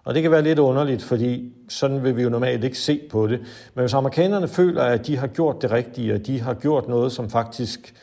Og 0.05 0.15
det 0.15 0.23
kan 0.23 0.31
være 0.31 0.43
lidt 0.43 0.59
underligt, 0.59 1.03
fordi 1.03 1.53
sådan 1.69 2.05
vil 2.05 2.17
vi 2.17 2.23
jo 2.23 2.29
normalt 2.29 2.65
ikke 2.65 2.79
se 2.79 3.01
på 3.11 3.27
det. 3.27 3.41
Men 3.75 3.83
hvis 3.83 3.95
amerikanerne 3.95 4.49
føler, 4.49 4.83
at 4.83 5.07
de 5.07 5.17
har 5.17 5.27
gjort 5.27 5.63
det 5.63 5.71
rigtige, 5.71 6.15
og 6.15 6.27
de 6.27 6.41
har 6.41 6.55
gjort 6.55 6.89
noget, 6.89 7.13
som 7.13 7.31
faktisk 7.31 7.95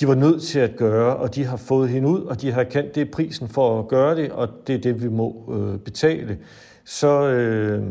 de 0.00 0.08
var 0.08 0.14
nødt 0.14 0.42
til 0.42 0.58
at 0.58 0.76
gøre, 0.76 1.16
og 1.16 1.34
de 1.34 1.44
har 1.44 1.56
fået 1.56 1.88
hende 1.88 2.08
ud, 2.08 2.20
og 2.20 2.40
de 2.40 2.52
har 2.52 2.64
kendt, 2.64 2.94
det 2.94 3.00
er 3.00 3.12
prisen 3.12 3.48
for 3.48 3.78
at 3.78 3.88
gøre 3.88 4.16
det, 4.16 4.32
og 4.32 4.48
det 4.66 4.74
er 4.74 4.78
det, 4.78 5.02
vi 5.02 5.08
må 5.08 5.52
øh, 5.52 5.78
betale, 5.78 6.38
så, 6.84 7.28
øh, 7.28 7.82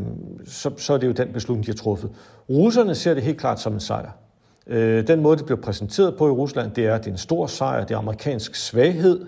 så, 0.45 0.71
så 0.77 0.93
er 0.93 0.97
det 0.97 1.07
jo 1.07 1.12
den 1.12 1.33
beslutning, 1.33 1.65
de 1.65 1.71
har 1.71 1.75
truffet. 1.75 2.09
Russerne 2.50 2.95
ser 2.95 3.13
det 3.13 3.23
helt 3.23 3.39
klart 3.39 3.59
som 3.59 3.73
en 3.73 3.79
sejr. 3.79 4.12
Øh, 4.67 5.07
den 5.07 5.21
måde, 5.21 5.38
det 5.38 5.45
bliver 5.45 5.62
præsenteret 5.62 6.17
på 6.17 6.27
i 6.27 6.31
Rusland, 6.31 6.71
det 6.71 6.85
er, 6.85 6.95
at 6.95 7.01
det 7.01 7.07
er 7.07 7.12
en 7.12 7.17
stor 7.17 7.47
sejr, 7.47 7.85
det 7.85 7.93
er 7.93 7.97
amerikansk 7.97 8.55
svaghed. 8.55 9.25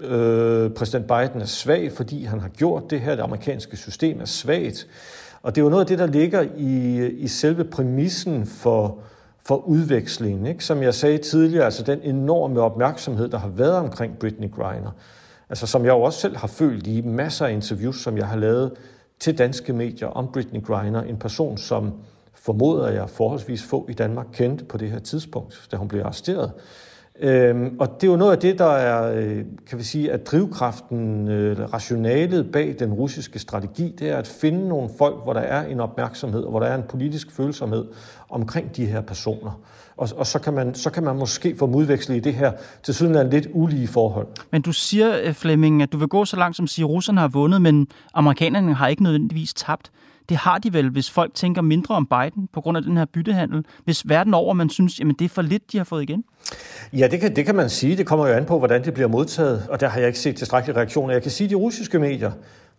Øh, 0.00 0.70
præsident 0.70 1.06
Biden 1.06 1.40
er 1.40 1.46
svag, 1.46 1.92
fordi 1.92 2.24
han 2.24 2.40
har 2.40 2.48
gjort 2.48 2.90
det 2.90 3.00
her. 3.00 3.14
Det 3.14 3.22
amerikanske 3.22 3.76
system 3.76 4.20
er 4.20 4.24
svagt. 4.24 4.86
Og 5.42 5.54
det 5.54 5.60
er 5.60 5.64
jo 5.64 5.70
noget 5.70 5.82
af 5.82 5.86
det, 5.86 5.98
der 5.98 6.06
ligger 6.06 6.46
i, 6.56 7.06
i 7.06 7.28
selve 7.28 7.64
præmissen 7.64 8.46
for, 8.46 8.98
for 9.46 9.56
udvekslingen. 9.56 10.46
Ikke? 10.46 10.64
Som 10.64 10.82
jeg 10.82 10.94
sagde 10.94 11.18
tidligere, 11.18 11.64
altså 11.64 11.82
den 11.82 12.00
enorme 12.02 12.60
opmærksomhed, 12.60 13.28
der 13.28 13.38
har 13.38 13.48
været 13.48 13.76
omkring 13.76 14.18
Britney 14.18 14.50
Griner. 14.50 14.90
Altså 15.50 15.66
som 15.66 15.84
jeg 15.84 15.90
jo 15.90 16.02
også 16.02 16.20
selv 16.20 16.36
har 16.36 16.46
følt 16.46 16.86
i 16.86 17.00
masser 17.00 17.46
af 17.46 17.52
interviews, 17.52 18.02
som 18.02 18.18
jeg 18.18 18.26
har 18.26 18.36
lavet 18.36 18.72
til 19.20 19.38
danske 19.38 19.72
medier 19.72 20.08
om 20.08 20.28
Britney 20.32 20.62
Griner. 20.62 21.02
En 21.02 21.16
person, 21.16 21.58
som 21.58 21.92
formoder 22.34 22.88
jeg 22.88 23.10
forholdsvis 23.10 23.62
få 23.62 23.86
i 23.88 23.92
Danmark 23.92 24.26
kendte 24.32 24.64
på 24.64 24.76
det 24.76 24.90
her 24.90 24.98
tidspunkt, 24.98 25.68
da 25.72 25.76
hun 25.76 25.88
blev 25.88 26.02
arresteret. 26.02 26.52
Øhm, 27.20 27.76
og 27.78 28.00
det 28.00 28.06
er 28.06 28.10
jo 28.10 28.16
noget 28.16 28.32
af 28.32 28.38
det, 28.38 28.58
der 28.58 28.70
er, 28.70 29.12
øh, 29.12 29.44
kan 29.66 29.78
vi 29.78 29.82
sige, 29.82 30.12
at 30.12 30.26
drivkraften, 30.26 31.28
øh, 31.28 31.72
rationalet 31.72 32.52
bag 32.52 32.76
den 32.78 32.92
russiske 32.92 33.38
strategi, 33.38 33.94
det 33.98 34.10
er 34.10 34.16
at 34.16 34.26
finde 34.26 34.68
nogle 34.68 34.90
folk, 34.98 35.22
hvor 35.22 35.32
der 35.32 35.40
er 35.40 35.66
en 35.66 35.80
opmærksomhed, 35.80 36.42
og 36.42 36.50
hvor 36.50 36.60
der 36.60 36.66
er 36.66 36.74
en 36.74 36.84
politisk 36.88 37.30
følsomhed 37.30 37.86
omkring 38.28 38.76
de 38.76 38.86
her 38.86 39.00
personer. 39.00 39.60
Og, 39.98 40.08
og 40.16 40.26
så, 40.26 40.38
kan 40.38 40.52
man, 40.54 40.74
så 40.74 40.90
kan 40.90 41.02
man 41.02 41.16
måske 41.16 41.56
få 41.58 41.66
udvekslet 41.66 42.16
i 42.16 42.20
det 42.20 42.34
her 42.34 42.52
til 42.82 42.94
siden 42.94 43.30
lidt 43.30 43.46
ulige 43.52 43.88
forhold. 43.88 44.26
Men 44.52 44.62
du 44.62 44.72
siger, 44.72 45.20
øh, 45.22 45.34
Flemming, 45.34 45.82
at 45.82 45.92
du 45.92 45.98
vil 45.98 46.08
gå 46.08 46.24
så 46.24 46.36
langt 46.36 46.56
som 46.56 46.64
at 46.64 46.70
sige, 46.70 46.84
at 46.84 46.88
russerne 46.88 47.20
har 47.20 47.28
vundet, 47.28 47.62
men 47.62 47.86
amerikanerne 48.14 48.74
har 48.74 48.88
ikke 48.88 49.02
nødvendigvis 49.02 49.54
tabt. 49.54 49.90
Det 50.28 50.36
har 50.36 50.58
de 50.58 50.72
vel, 50.72 50.90
hvis 50.90 51.10
folk 51.10 51.34
tænker 51.34 51.62
mindre 51.62 51.94
om 51.94 52.06
Biden 52.06 52.48
på 52.52 52.60
grund 52.60 52.76
af 52.76 52.82
den 52.82 52.96
her 52.96 53.04
byttehandel. 53.04 53.64
Hvis 53.84 54.08
verden 54.08 54.34
over, 54.34 54.54
man 54.54 54.70
synes, 54.70 55.00
jamen 55.00 55.16
det 55.18 55.24
er 55.24 55.28
for 55.28 55.42
lidt, 55.42 55.72
de 55.72 55.76
har 55.76 55.84
fået 55.84 56.02
igen. 56.02 56.24
Ja, 56.92 57.08
det 57.10 57.20
kan, 57.20 57.36
det 57.36 57.46
kan 57.46 57.54
man 57.54 57.70
sige. 57.70 57.96
Det 57.96 58.06
kommer 58.06 58.28
jo 58.28 58.34
an 58.34 58.44
på, 58.44 58.58
hvordan 58.58 58.84
det 58.84 58.94
bliver 58.94 59.08
modtaget, 59.08 59.66
og 59.70 59.80
der 59.80 59.88
har 59.88 59.98
jeg 59.98 60.06
ikke 60.06 60.18
set 60.18 60.36
tilstrækkelige 60.36 60.76
reaktioner. 60.76 61.12
Jeg 61.12 61.22
kan 61.22 61.30
sige, 61.30 61.44
at 61.44 61.50
de 61.50 61.54
russiske 61.54 61.98
medier, 61.98 62.32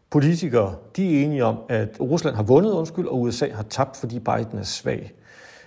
politikere, 0.10 0.76
de 0.96 1.16
er 1.16 1.26
enige 1.26 1.46
om, 1.46 1.58
at 1.70 1.98
Rusland 2.00 2.36
har 2.36 2.44
vundet, 2.44 2.72
undskyld, 2.72 3.06
og 3.06 3.22
USA 3.22 3.48
har 3.54 3.64
tabt, 3.64 3.98
fordi 3.98 4.20
Biden 4.20 4.60
er 4.60 4.64
svag. 4.64 5.12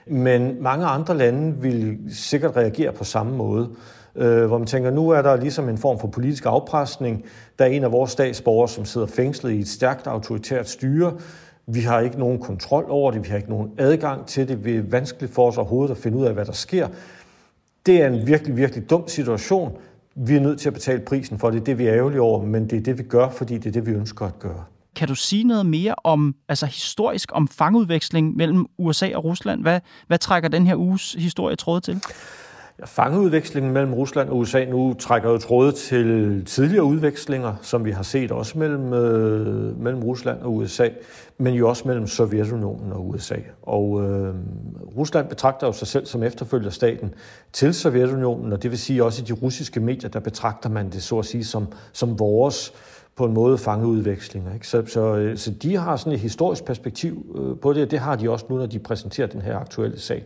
Men 0.07 0.63
mange 0.63 0.87
andre 0.87 1.17
lande 1.17 1.57
vil 1.63 1.99
sikkert 2.11 2.57
reagere 2.57 2.93
på 2.93 3.05
samme 3.05 3.37
måde 3.37 3.69
øh, 4.17 4.47
hvor 4.47 4.59
man 4.59 4.67
tænker, 4.67 4.91
nu 4.91 5.11
er 5.11 5.23
der 5.23 5.37
ligesom 5.37 5.69
en 5.69 5.79
form 5.79 5.99
for 5.99 6.09
politisk 6.09 6.47
afpresning. 6.47 7.25
Der 7.59 7.65
er 7.65 7.69
en 7.69 7.85
af 7.85 7.93
vores 7.93 8.11
statsborgere, 8.11 8.69
som 8.69 8.85
sidder 8.85 9.07
fængslet 9.07 9.53
i 9.53 9.59
et 9.59 9.69
stærkt 9.69 10.07
autoritært 10.07 10.69
styre. 10.69 11.13
Vi 11.67 11.81
har 11.81 12.01
ikke 12.01 12.19
nogen 12.19 12.39
kontrol 12.39 12.87
over 12.89 13.11
det, 13.11 13.25
vi 13.25 13.29
har 13.29 13.37
ikke 13.37 13.51
nogen 13.51 13.71
adgang 13.79 14.27
til 14.27 14.49
det. 14.49 14.65
Det 14.65 14.77
er 14.77 14.83
vanskeligt 14.83 15.35
for 15.35 15.49
os 15.49 15.59
overhovedet 15.59 15.95
at 15.95 15.99
finde 15.99 16.19
ud 16.19 16.25
af, 16.25 16.35
hvad 16.35 16.45
der 16.45 16.53
sker. 16.53 16.89
Det 17.87 18.03
er 18.03 18.07
en 18.07 18.27
virkelig, 18.27 18.57
virkelig 18.57 18.91
dum 18.91 19.09
situation. 19.09 19.77
Vi 20.15 20.37
er 20.37 20.41
nødt 20.41 20.61
til 20.61 20.69
at 20.69 20.73
betale 20.73 21.01
prisen 21.01 21.39
for 21.39 21.51
det. 21.51 21.67
Det 21.67 21.73
er 21.73 21.77
vi 21.77 21.89
ærgerlige 21.89 22.21
over, 22.21 22.45
men 22.45 22.71
det 22.71 22.79
er 22.79 22.83
det, 22.83 22.99
vi 22.99 23.03
gør, 23.03 23.29
fordi 23.29 23.59
det 23.59 23.67
er 23.67 23.73
det, 23.73 23.87
vi 23.87 23.91
ønsker 23.93 24.27
at 24.27 24.39
gøre. 24.39 24.65
Kan 24.97 25.09
du 25.09 25.15
sige 25.15 25.45
noget 25.45 25.67
mere 25.67 25.95
om, 26.05 26.35
altså 26.49 26.67
historisk, 26.67 27.29
om 27.33 27.49
fangudveksling 27.49 28.37
mellem 28.37 28.67
USA 28.79 29.11
og 29.15 29.25
Rusland? 29.25 29.63
Hvad, 29.63 29.81
hvad 30.07 30.19
trækker 30.19 30.49
den 30.49 30.67
her 30.67 30.77
uges 30.77 31.13
historie 31.13 31.57
tråd 31.57 31.81
til? 31.81 32.01
Fangeudvekslingen 32.85 33.73
mellem 33.73 33.95
Rusland 33.95 34.29
og 34.29 34.39
USA 34.39 34.65
nu 34.65 34.95
trækker 34.99 35.31
jo 35.31 35.39
tråde 35.39 35.73
til 35.73 36.45
tidligere 36.45 36.85
udvekslinger, 36.85 37.55
som 37.63 37.85
vi 37.85 37.91
har 37.91 38.03
set 38.03 38.31
også 38.31 38.59
mellem, 38.59 38.93
øh, 38.93 39.81
mellem 39.81 40.03
Rusland 40.03 40.41
og 40.41 40.57
USA, 40.57 40.89
men 41.39 41.55
jo 41.55 41.69
også 41.69 41.89
mellem 41.89 42.07
Sovjetunionen 42.07 42.93
og 42.93 43.09
USA. 43.09 43.37
Og 43.63 44.05
øh, 44.05 44.35
Rusland 44.97 45.29
betragter 45.29 45.67
jo 45.67 45.73
sig 45.73 45.89
selv 45.89 46.07
som 46.07 46.23
efterfølgerstaten 46.23 47.15
til 47.53 47.75
Sovjetunionen, 47.75 48.53
og 48.53 48.63
det 48.63 48.71
vil 48.71 48.79
sige 48.79 49.05
også 49.05 49.23
i 49.23 49.25
de 49.25 49.33
russiske 49.33 49.81
medier, 49.81 50.11
der 50.11 50.21
betragter 50.21 50.69
man 50.69 50.91
det 50.91 51.03
så 51.03 51.19
at 51.19 51.25
sige 51.25 51.45
som, 51.45 51.67
som 51.93 52.19
vores 52.19 52.73
på 53.23 53.27
en 53.27 53.35
måde 53.35 53.59
fangeudvekslinger. 53.59 54.55
Ikke? 54.55 54.69
Så, 54.69 54.83
så, 54.87 55.17
øh, 55.17 55.37
så 55.37 55.51
de 55.51 55.77
har 55.77 55.97
sådan 55.97 56.13
et 56.13 56.19
historisk 56.19 56.65
perspektiv 56.65 57.37
øh, 57.39 57.59
på 57.59 57.73
det, 57.73 57.83
og 57.83 57.91
det 57.91 57.99
har 57.99 58.17
de 58.17 58.31
også 58.31 58.47
nu, 58.49 58.57
når 58.57 58.67
de 58.67 58.79
præsenterer 58.79 59.27
den 59.27 59.43
her 59.43 59.59
aktuelle 59.59 60.01
sag. 60.01 60.25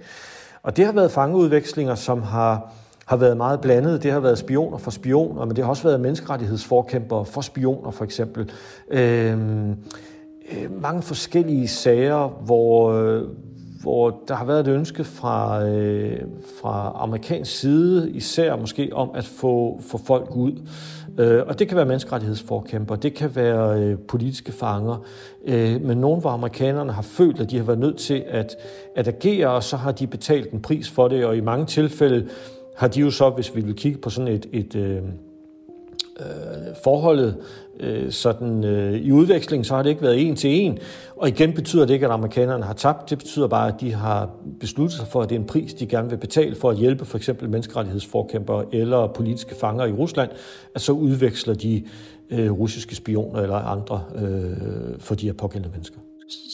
Og 0.62 0.76
det 0.76 0.85
har 0.85 0.93
været 0.93 1.11
fangeudvekslinger, 1.11 1.95
som 1.95 2.23
har, 2.23 2.73
har 3.07 3.17
været 3.17 3.37
meget 3.37 3.61
blandet. 3.61 4.03
Det 4.03 4.12
har 4.12 4.21
været 4.21 4.38
spioner 4.38 4.79
for 4.79 4.91
spioner, 4.91 5.45
men 5.45 5.57
det 5.57 5.65
har 5.65 5.71
også 5.71 5.83
været 5.83 6.00
menneskerettighedsforkæmpere 6.00 7.25
for 7.25 7.41
spioner, 7.41 7.91
for 7.91 8.05
eksempel. 8.05 8.50
Øhm, 8.91 9.71
øh, 10.53 10.83
mange 10.83 11.03
forskellige 11.03 11.69
sager, 11.69 12.29
hvor, 12.29 12.93
hvor 13.83 14.23
der 14.29 14.35
har 14.35 14.45
været 14.45 14.69
et 14.69 14.73
ønske 14.73 15.05
fra, 15.05 15.65
øh, 15.65 16.21
fra 16.62 16.93
amerikansk 16.95 17.59
side, 17.61 18.11
især 18.11 18.57
måske 18.57 18.91
om 18.93 19.11
at 19.15 19.25
få, 19.25 19.81
få 19.91 19.99
folk 19.99 20.37
ud. 20.37 20.53
Øh, 21.19 21.43
og 21.47 21.59
det 21.59 21.69
kan 21.69 21.77
være 21.77 21.87
menneskerettighedsforkæmper, 21.87 22.97
det 22.97 23.15
kan 23.15 23.37
være 23.37 23.81
øh, 23.81 23.99
politiske 23.99 24.53
fanger, 24.53 25.05
øh, 25.45 25.81
men 25.83 25.99
nogle 25.99 26.23
af 26.25 26.33
amerikanerne 26.33 26.93
har 26.93 27.03
følt, 27.03 27.41
at 27.41 27.51
de 27.51 27.57
har 27.57 27.65
været 27.65 27.79
nødt 27.79 27.97
til 27.97 28.25
at, 28.29 28.57
at 28.95 29.09
agere, 29.09 29.51
og 29.51 29.63
så 29.63 29.77
har 29.77 29.93
de 29.93 30.07
betalt 30.07 30.53
en 30.53 30.63
pris 30.63 30.91
for 30.91 31.09
det, 31.09 31.25
og 31.25 31.37
i 31.37 31.41
mange 31.41 31.67
tilfælde 31.67 32.29
har 32.77 32.89
de 32.89 33.01
jo 33.01 33.11
så, 33.11 33.31
hvis 33.31 33.57
vi 33.57 33.61
vil 33.61 33.75
kigge 33.75 33.99
på 33.99 34.11
sådan 34.11 34.35
et, 34.35 34.47
et 34.53 34.77
øh, 34.77 35.03
øh, 36.21 36.75
forholdet 36.85 37.37
øh, 37.81 38.13
sådan, 38.13 38.65
øh, 38.65 38.95
i 38.95 39.13
udveksling, 39.13 39.67
så 39.67 39.75
har 39.75 39.83
det 39.83 39.91
ikke 39.91 40.03
været 40.03 40.27
en 40.29 40.37
til 40.37 40.51
en. 40.51 40.79
Og 41.17 41.29
igen 41.29 41.53
betyder 41.53 41.87
det 41.87 41.95
ikke, 41.95 42.07
at 42.07 42.13
amerikanerne 42.13 42.65
har 42.65 42.73
tabt. 42.73 43.11
Det 43.11 43.19
betyder 43.19 43.47
bare, 43.49 43.69
at 43.69 43.81
de 43.81 43.93
har 43.93 44.31
besluttet 44.61 44.99
sig 44.99 45.07
for, 45.09 45.23
at 45.23 45.29
det 45.29 45.37
er 45.37 45.41
en 45.41 45.47
pris, 45.47 45.75
de 45.75 45.87
gerne 45.87 46.11
vil 46.11 46.17
betale 46.17 46.55
for 46.55 46.71
at 46.71 46.77
hjælpe 46.77 47.05
for 47.05 47.17
eksempel 47.19 47.51
menneskerettighedsforkæmpere 47.51 48.65
eller 48.73 49.07
politiske 49.07 49.55
fanger 49.61 49.85
i 49.85 49.93
Rusland, 49.93 50.31
at 50.75 50.81
så 50.81 50.93
udveksler 50.93 51.55
de 51.55 51.83
øh, 52.31 52.51
russiske 52.51 52.95
spioner 52.95 53.41
eller 53.41 53.57
andre 53.57 54.03
øh, 54.15 54.99
for 54.99 55.15
de 55.15 55.27
her 55.27 55.33
pågældende 55.33 55.73
mennesker. 55.73 55.99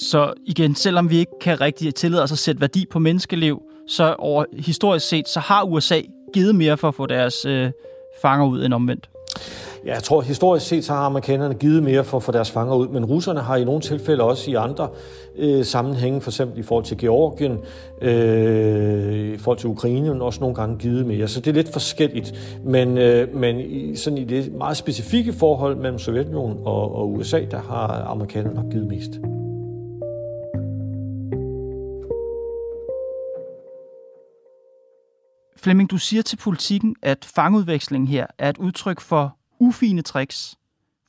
Så 0.01 0.33
igen, 0.47 0.75
selvom 0.75 1.11
vi 1.11 1.19
ikke 1.19 1.33
kan 1.41 1.61
rigtig 1.61 1.95
tillade 1.95 2.23
os 2.23 2.33
at 2.33 2.39
sætte 2.39 2.61
værdi 2.61 2.87
på 2.91 2.99
menneskeliv, 2.99 3.63
så 3.89 4.15
over 4.19 4.45
historisk 4.53 5.09
set, 5.09 5.29
så 5.29 5.41
har 5.41 5.65
USA 5.65 6.01
givet 6.35 6.55
mere 6.55 6.77
for 6.77 6.89
at 6.89 6.95
få 6.95 7.07
deres 7.07 7.45
øh, 7.45 7.71
fanger 8.23 8.47
ud 8.47 8.65
end 8.65 8.75
omvendt. 8.75 9.12
Ja, 9.87 9.95
jeg 9.95 10.03
tror 10.03 10.21
historisk 10.21 10.67
set, 10.67 10.85
så 10.85 10.93
har 10.93 11.01
amerikanerne 11.01 11.55
givet 11.55 11.83
mere 11.83 12.05
for 12.05 12.17
at 12.17 12.23
få 12.23 12.33
deres 12.33 12.51
fanger 12.51 12.75
ud, 12.75 12.89
men 12.89 13.05
russerne 13.05 13.41
har 13.41 13.57
i 13.57 13.65
nogle 13.65 13.81
tilfælde 13.81 14.23
også 14.23 14.51
i 14.51 14.55
andre 14.55 14.89
øh, 15.39 15.65
sammenhænge, 15.65 16.21
for 16.21 16.31
eksempel 16.31 16.59
i 16.59 16.63
forhold 16.63 16.85
til 16.85 16.99
Georgien, 16.99 17.59
øh, 18.03 19.35
i 19.35 19.39
forhold 19.39 19.59
til 19.59 19.69
Ukraine, 19.69 20.23
også 20.23 20.41
nogle 20.41 20.55
gange 20.55 20.79
givet 20.79 21.07
mere. 21.07 21.29
Så 21.29 21.41
det 21.41 21.51
er 21.51 21.55
lidt 21.55 21.73
forskelligt, 21.73 22.59
men, 22.65 22.99
øh, 22.99 23.35
men 23.35 23.61
i, 23.61 23.97
sådan 23.97 24.19
i 24.19 24.25
det 24.25 24.53
meget 24.55 24.77
specifikke 24.77 25.33
forhold 25.33 25.77
mellem 25.77 25.99
Sovjetunionen 25.99 26.59
og, 26.65 26.97
og 26.97 27.13
USA, 27.13 27.41
der 27.51 27.61
har 27.61 28.07
amerikanerne 28.09 28.55
nok 28.55 28.71
givet 28.73 28.87
mest. 28.87 29.42
Flemming, 35.63 35.91
du 35.91 35.99
siger 35.99 36.23
til 36.23 36.37
politikken, 36.37 36.97
at 37.03 37.25
fangudvekslingen 37.35 38.09
her 38.09 38.27
er 38.39 38.51
et 38.51 38.59
udtryk 38.59 39.01
for 39.01 39.37
ufine 39.59 40.03
tricks 40.03 40.55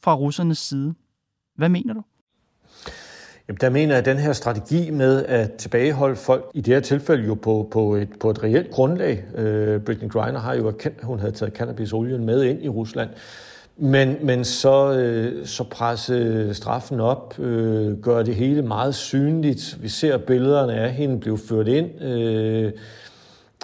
fra 0.04 0.16
russernes 0.16 0.58
side. 0.58 0.94
Hvad 1.56 1.70
mener 1.70 1.94
du? 1.94 2.02
Jamen, 3.48 3.58
der 3.62 3.70
mener 3.70 3.94
jeg, 3.94 4.00
at 4.00 4.06
den 4.06 4.18
her 4.18 4.34
strategi 4.34 4.90
med 4.92 5.26
at 5.26 5.54
tilbageholde 5.54 6.16
folk, 6.16 6.46
i 6.54 6.62
det 6.62 6.74
her 6.74 6.82
tilfælde 6.82 7.26
jo 7.26 7.34
på, 7.34 7.68
på, 7.72 7.96
et, 7.96 8.10
på 8.20 8.30
et 8.30 8.44
reelt 8.44 8.72
grundlag, 8.72 9.24
øh, 9.36 9.82
Britney 9.82 10.10
Griner 10.10 10.40
har 10.40 10.54
jo 10.54 10.68
erkendt, 10.68 10.98
at 11.00 11.06
hun 11.06 11.20
havde 11.20 11.32
taget 11.32 11.54
cannabisolien 11.54 12.26
med 12.26 12.44
ind 12.44 12.64
i 12.64 12.70
Rusland, 12.70 13.10
men, 13.78 14.18
men 14.22 14.46
så, 14.46 14.92
øh, 14.92 15.46
så 15.46 15.64
presse 15.64 16.54
straffen 16.54 17.00
op, 17.00 17.40
øh, 17.40 18.02
gør 18.02 18.24
det 18.24 18.36
hele 18.36 18.62
meget 18.62 18.96
synligt. 18.96 19.78
Vi 19.82 19.90
ser 19.90 20.18
billederne 20.18 20.74
af 20.74 20.94
hende 20.94 21.20
blive 21.20 21.38
ført 21.38 21.68
ind. 21.68 22.02
Øh, 22.02 22.72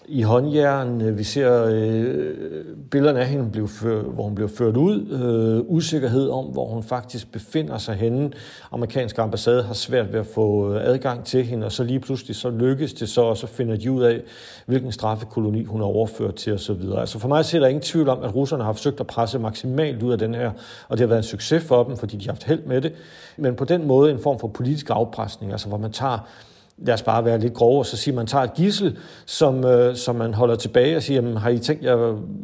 i 0.10 0.22
håndjern. 0.22 1.18
Vi 1.18 1.24
ser 1.24 1.66
øh, 1.66 2.66
billederne 2.92 3.20
af 3.20 3.28
hende, 3.28 3.50
blev 3.52 3.68
før, 3.68 4.02
hvor 4.02 4.24
hun 4.24 4.36
blev 4.36 4.50
ført 4.50 4.78
ud. 4.78 5.08
Øh, 5.08 5.76
usikkerhed 5.76 6.30
om, 6.30 6.46
hvor 6.46 6.68
hun 6.68 6.84
faktisk 6.84 7.32
befinder 7.32 7.78
sig 7.78 7.96
henne. 7.96 8.32
Amerikansk 8.72 9.20
ambassade 9.20 9.64
har 9.64 9.74
svært 9.74 10.14
ved 10.14 10.20
at 10.20 10.26
få 10.26 10.74
øh, 10.74 10.82
adgang 10.84 11.26
til 11.26 11.44
hende, 11.44 11.66
og 11.66 11.72
så 11.72 11.84
lige 11.84 12.00
pludselig 12.00 12.36
så 12.36 12.50
lykkes 12.50 12.94
det 12.94 13.10
så, 13.10 13.22
og 13.22 13.38
så 13.38 13.48
finder 13.48 13.76
de 13.76 13.92
ud 13.92 14.04
af, 14.04 14.22
hvilken 14.66 14.92
straffekoloni 14.92 15.64
hun 15.64 15.82
er 15.82 15.86
overført 15.86 16.36
til 16.36 16.54
osv. 16.54 16.82
Altså 16.98 17.20
for 17.20 17.28
mig 17.28 17.46
ser 17.46 17.60
der 17.60 17.68
ingen 17.68 17.82
tvivl 17.82 18.10
om, 18.10 18.24
at 18.24 18.36
russerne 18.36 18.64
har 18.64 18.74
forsøgt 18.74 19.00
at 19.00 19.08
presse 19.08 19.40
maksimalt 19.40 20.04
ud 20.04 20.12
af 20.12 20.18
den 20.18 20.36
her, 20.36 20.52
og 20.90 20.98
det 20.98 21.00
har 21.00 21.08
været 21.08 21.20
en 21.20 21.24
succes 21.24 21.64
for 21.64 21.84
dem, 21.84 21.98
fordi 21.98 22.18
de 22.18 22.26
har 22.26 22.34
haft 22.34 22.44
held 22.44 22.64
med 22.64 22.82
det. 22.82 22.94
Men 23.38 23.56
på 23.56 23.66
den 23.66 23.88
måde 23.88 24.12
en 24.12 24.20
form 24.20 24.40
for 24.40 24.48
politisk 24.48 24.90
afpresning, 24.90 25.52
altså 25.52 25.68
hvor 25.68 25.78
man 25.78 25.92
tager 25.92 26.28
lad 26.82 26.94
os 26.94 27.02
bare 27.02 27.26
være 27.26 27.40
lidt 27.40 27.54
grove, 27.54 27.80
og 27.80 27.86
så 27.86 27.98
siger 27.98 28.16
man 28.16 28.28
tager 28.28 28.44
et 28.44 28.54
gissel, 28.54 28.98
som, 29.26 29.66
øh, 29.66 29.96
som 29.96 30.16
man 30.16 30.34
holder 30.34 30.56
tilbage 30.56 30.96
og 30.96 31.04
siger, 31.04 31.22
jamen, 31.22 31.38
har 31.38 31.50
I 31.50 31.58
tænkt 31.58 31.84
jer, 31.84 31.96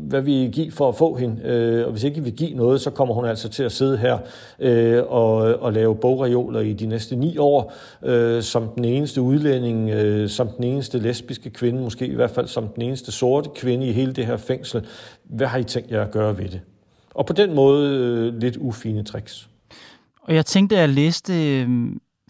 hvad 0.07 0.21
vi 0.21 0.43
I 0.43 0.47
give 0.47 0.71
for 0.71 0.89
at 0.89 0.95
få 0.95 1.15
hende? 1.15 1.41
Øh, 1.43 1.85
og 1.85 1.91
hvis 1.91 2.03
ikke 2.03 2.17
I 2.17 2.19
vil 2.19 2.33
give 2.33 2.53
noget, 2.53 2.81
så 2.81 2.89
kommer 2.89 3.15
hun 3.15 3.25
altså 3.25 3.49
til 3.49 3.63
at 3.63 3.71
sidde 3.71 3.97
her 3.97 4.17
øh, 4.59 5.03
og, 5.07 5.35
og 5.37 5.73
lave 5.73 5.95
bogreoler 5.95 6.59
i 6.59 6.73
de 6.73 6.85
næste 6.85 7.15
ni 7.15 7.37
år, 7.37 7.73
øh, 8.03 8.43
som 8.43 8.67
den 8.75 8.85
eneste 8.85 9.21
udlænding, 9.21 9.89
øh, 9.89 10.29
som 10.29 10.47
den 10.47 10.63
eneste 10.63 10.99
lesbiske 10.99 11.49
kvinde, 11.49 11.81
måske 11.81 12.07
i 12.07 12.15
hvert 12.15 12.31
fald 12.31 12.47
som 12.47 12.67
den 12.67 12.81
eneste 12.81 13.11
sorte 13.11 13.49
kvinde 13.55 13.87
i 13.87 13.91
hele 13.91 14.13
det 14.13 14.25
her 14.25 14.37
fængsel. 14.37 14.85
Hvad 15.23 15.47
har 15.47 15.57
I 15.57 15.63
tænkt 15.63 15.91
jer 15.91 16.01
at 16.01 16.11
gøre 16.11 16.37
ved 16.37 16.49
det? 16.49 16.61
Og 17.13 17.25
på 17.25 17.33
den 17.33 17.53
måde 17.53 17.89
øh, 17.89 18.41
lidt 18.41 18.57
ufine 18.57 19.03
tricks. 19.03 19.49
Og 20.21 20.35
jeg 20.35 20.45
tænkte, 20.45 20.75
at 20.75 20.81
jeg 20.81 20.89
læste 20.89 21.59
øh, 21.61 21.69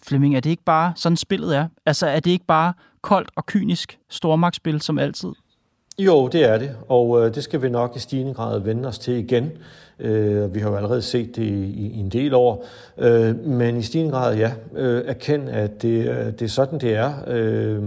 Flemming, 0.07 0.35
er 0.35 0.39
det 0.39 0.49
ikke 0.49 0.63
bare 0.63 0.93
sådan 0.95 1.17
spillet 1.17 1.55
er? 1.55 1.67
Altså 1.85 2.07
er 2.07 2.19
det 2.19 2.31
ikke 2.31 2.45
bare 2.45 2.73
koldt 3.01 3.29
og 3.35 3.45
kynisk 3.45 3.99
stormagtsspil 4.09 4.81
som 4.81 4.99
altid? 4.99 5.29
Jo, 5.99 6.27
det 6.27 6.49
er 6.49 6.57
det, 6.57 6.71
og 6.89 7.25
øh, 7.25 7.35
det 7.35 7.43
skal 7.43 7.61
vi 7.61 7.69
nok 7.69 7.95
i 7.95 7.99
stigende 7.99 8.33
grad 8.33 8.59
vende 8.59 8.87
os 8.87 8.99
til 8.99 9.13
igen. 9.13 9.51
Øh, 9.99 10.55
vi 10.55 10.59
har 10.59 10.69
jo 10.69 10.75
allerede 10.75 11.01
set 11.01 11.35
det 11.35 11.43
i, 11.43 11.65
i 11.65 11.99
en 11.99 12.09
del 12.09 12.33
år, 12.33 12.65
øh, 12.97 13.39
men 13.45 13.77
i 13.77 13.81
stigende 13.81 14.11
grad, 14.11 14.35
ja, 14.35 14.51
øh, 14.75 15.03
erkend, 15.05 15.49
at 15.49 15.81
det, 15.81 16.09
øh, 16.09 16.25
det 16.25 16.41
er 16.41 16.47
sådan, 16.47 16.79
det 16.79 16.95
er. 16.95 17.13
Øh, 17.27 17.81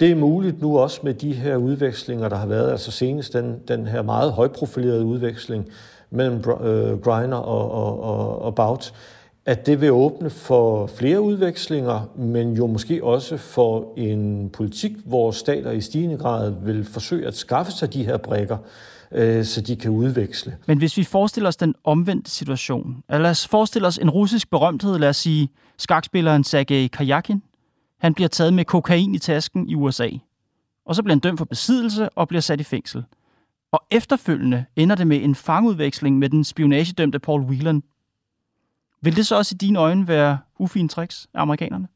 det 0.00 0.10
er 0.10 0.14
muligt 0.14 0.62
nu 0.62 0.78
også 0.78 1.00
med 1.02 1.14
de 1.14 1.32
her 1.32 1.56
udvekslinger, 1.56 2.28
der 2.28 2.36
har 2.36 2.46
været, 2.46 2.70
altså 2.70 2.90
senest 2.90 3.32
den, 3.32 3.60
den 3.68 3.86
her 3.86 4.02
meget 4.02 4.32
højprofilerede 4.32 5.04
udveksling 5.04 5.68
mellem 6.10 6.36
øh, 6.36 7.00
Griner 7.00 7.36
og, 7.36 7.70
og, 7.70 8.02
og, 8.02 8.42
og 8.42 8.54
Bout, 8.54 8.92
at 9.48 9.66
det 9.66 9.80
vil 9.80 9.92
åbne 9.92 10.30
for 10.30 10.86
flere 10.86 11.20
udvekslinger, 11.20 12.00
men 12.16 12.56
jo 12.56 12.66
måske 12.66 13.04
også 13.04 13.36
for 13.36 13.92
en 13.96 14.50
politik, 14.50 14.92
hvor 15.04 15.30
stater 15.30 15.70
i 15.70 15.80
stigende 15.80 16.16
grad 16.16 16.54
vil 16.64 16.84
forsøge 16.84 17.26
at 17.26 17.36
skaffe 17.36 17.72
sig 17.72 17.92
de 17.92 18.04
her 18.04 18.16
brækker, 18.16 18.56
øh, 19.12 19.44
så 19.44 19.60
de 19.60 19.76
kan 19.76 19.90
udveksle. 19.90 20.56
Men 20.66 20.78
hvis 20.78 20.96
vi 20.96 21.04
forestiller 21.04 21.48
os 21.48 21.56
den 21.56 21.74
omvendte 21.84 22.30
situation, 22.30 23.02
øh, 23.12 23.20
lad 23.20 23.30
os 23.30 23.46
forestille 23.46 23.88
os 23.88 23.98
en 23.98 24.10
russisk 24.10 24.50
berømthed, 24.50 24.98
lad 24.98 25.08
os 25.08 25.16
sige 25.16 25.48
skakspilleren 25.78 26.44
Sergej 26.44 26.88
Kajakin, 26.88 27.42
han 27.98 28.14
bliver 28.14 28.28
taget 28.28 28.54
med 28.54 28.64
kokain 28.64 29.14
i 29.14 29.18
tasken 29.18 29.68
i 29.68 29.74
USA, 29.74 30.08
og 30.86 30.94
så 30.94 31.02
bliver 31.02 31.14
han 31.14 31.20
dømt 31.20 31.38
for 31.38 31.44
besiddelse 31.44 32.08
og 32.08 32.28
bliver 32.28 32.40
sat 32.40 32.60
i 32.60 32.64
fængsel. 32.64 33.04
Og 33.72 33.80
efterfølgende 33.90 34.64
ender 34.76 34.96
det 34.96 35.06
med 35.06 35.22
en 35.22 35.34
fangudveksling 35.34 36.18
med 36.18 36.28
den 36.28 36.44
spionagedømte 36.44 37.18
Paul 37.18 37.40
Whelan 37.40 37.82
vil 39.00 39.16
det 39.16 39.26
så 39.26 39.36
også 39.36 39.54
i 39.54 39.58
dine 39.58 39.78
øjne 39.78 40.08
være 40.08 40.38
ufine 40.58 40.88
tricks 40.88 41.26
af 41.34 41.42
amerikanerne? 41.42 41.88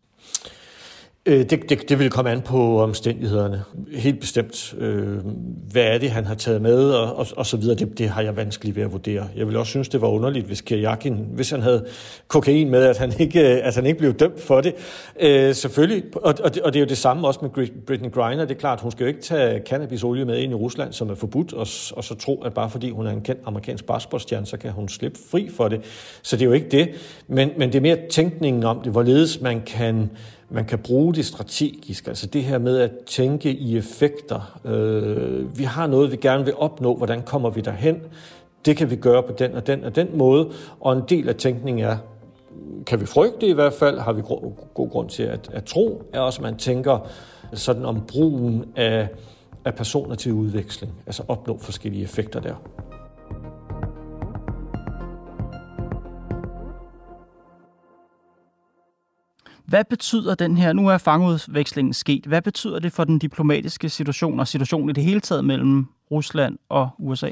Øh, 1.26 1.50
det, 1.50 1.70
det, 1.70 1.88
det 1.88 1.98
vil 1.98 2.10
komme 2.10 2.30
an 2.30 2.40
på 2.40 2.82
omstændighederne. 2.82 3.62
Helt 3.92 4.20
bestemt. 4.20 4.74
Øh, 4.78 5.18
hvad 5.72 5.82
er 5.82 5.98
det, 5.98 6.10
han 6.10 6.24
har 6.24 6.34
taget 6.34 6.62
med, 6.62 6.90
og, 6.90 7.16
og, 7.16 7.26
og 7.36 7.46
så 7.46 7.56
videre. 7.56 7.76
Det, 7.76 7.98
det 7.98 8.08
har 8.08 8.22
jeg 8.22 8.36
vanskeligt 8.36 8.76
ved 8.76 8.82
at 8.82 8.92
vurdere. 8.92 9.28
Jeg 9.36 9.46
vil 9.46 9.56
også 9.56 9.70
synes, 9.70 9.88
det 9.88 10.00
var 10.00 10.08
underligt, 10.08 10.46
hvis 10.46 10.60
Kirjakin, 10.60 11.26
hvis 11.34 11.50
han 11.50 11.62
havde 11.62 11.86
kokain 12.28 12.70
med, 12.70 12.84
at 12.84 12.98
han 12.98 13.12
ikke, 13.18 13.40
øh, 13.40 13.66
at 13.66 13.74
han 13.74 13.86
ikke 13.86 13.98
blev 13.98 14.12
dømt 14.12 14.40
for 14.40 14.60
det. 14.60 14.74
Øh, 15.20 15.54
selvfølgelig. 15.54 16.04
Og, 16.16 16.34
og, 16.44 16.54
det, 16.54 16.62
og 16.62 16.72
det 16.72 16.78
er 16.78 16.84
jo 16.84 16.88
det 16.88 16.98
samme 16.98 17.26
også 17.26 17.40
med 17.42 17.68
Britney 17.86 18.10
Griner. 18.10 18.44
Det 18.44 18.54
er 18.54 18.60
klart, 18.60 18.80
hun 18.80 18.90
skal 18.90 19.04
jo 19.04 19.08
ikke 19.08 19.22
tage 19.22 19.62
cannabisolie 19.66 20.24
med 20.24 20.38
ind 20.38 20.52
i 20.52 20.54
Rusland, 20.54 20.92
som 20.92 21.10
er 21.10 21.14
forbudt, 21.14 21.52
og, 21.52 21.66
og 21.96 22.04
så 22.04 22.14
tro, 22.14 22.42
at 22.42 22.54
bare 22.54 22.70
fordi 22.70 22.90
hun 22.90 23.06
er 23.06 23.10
en 23.10 23.20
kendt 23.20 23.40
amerikansk 23.44 23.86
basketballstjerne, 23.86 24.46
så 24.46 24.56
kan 24.56 24.70
hun 24.70 24.88
slippe 24.88 25.18
fri 25.30 25.48
for 25.56 25.68
det. 25.68 25.80
Så 26.22 26.36
det 26.36 26.42
er 26.42 26.46
jo 26.46 26.52
ikke 26.52 26.68
det. 26.68 26.88
Men, 27.28 27.50
men 27.56 27.68
det 27.68 27.78
er 27.78 27.82
mere 27.82 27.98
tænkningen 28.10 28.64
om 28.64 28.80
det, 28.80 28.92
hvorledes 28.92 29.40
man 29.40 29.62
kan 29.66 30.10
man 30.52 30.64
kan 30.64 30.78
bruge 30.78 31.14
det 31.14 31.26
strategisk, 31.26 32.08
altså 32.08 32.26
det 32.26 32.44
her 32.44 32.58
med 32.58 32.78
at 32.78 32.90
tænke 33.06 33.52
i 33.52 33.76
effekter. 33.76 34.60
Øh, 34.64 35.58
vi 35.58 35.64
har 35.64 35.86
noget, 35.86 36.12
vi 36.12 36.16
gerne 36.16 36.44
vil 36.44 36.54
opnå, 36.56 36.96
hvordan 36.96 37.22
kommer 37.22 37.50
vi 37.50 37.60
derhen? 37.60 38.00
Det 38.64 38.76
kan 38.76 38.90
vi 38.90 38.96
gøre 38.96 39.22
på 39.22 39.32
den 39.38 39.54
og 39.54 39.66
den 39.66 39.84
og 39.84 39.96
den 39.96 40.08
måde, 40.14 40.50
og 40.80 40.92
en 40.92 41.02
del 41.08 41.28
af 41.28 41.34
tænkningen 41.34 41.84
er, 41.84 41.96
kan 42.86 43.00
vi 43.00 43.06
frygte 43.06 43.46
i 43.46 43.52
hvert 43.52 43.72
fald, 43.72 43.98
har 43.98 44.12
vi 44.12 44.22
god 44.74 44.90
grund 44.90 45.08
til 45.08 45.22
at, 45.22 45.50
at 45.52 45.64
tro, 45.64 46.02
er 46.12 46.20
også, 46.20 46.38
at 46.38 46.42
man 46.42 46.56
tænker 46.56 47.08
sådan 47.54 47.84
om 47.84 48.02
brugen 48.08 48.64
af, 48.76 49.08
af 49.64 49.74
personer 49.74 50.14
til 50.14 50.32
udveksling, 50.32 50.92
altså 51.06 51.22
opnå 51.28 51.58
forskellige 51.58 52.04
effekter 52.04 52.40
der. 52.40 52.54
Hvad 59.64 59.84
betyder 59.90 60.34
den 60.34 60.56
her, 60.56 60.72
nu 60.72 60.88
er 60.88 60.98
fangeudvekslingen 60.98 61.94
sket, 61.94 62.26
hvad 62.26 62.42
betyder 62.42 62.78
det 62.78 62.92
for 62.92 63.04
den 63.04 63.18
diplomatiske 63.18 63.88
situation 63.88 64.40
og 64.40 64.48
situationen 64.48 64.90
i 64.90 64.92
det 64.92 65.04
hele 65.04 65.20
taget 65.20 65.44
mellem 65.44 65.86
Rusland 66.10 66.58
og 66.68 66.90
USA? 66.98 67.28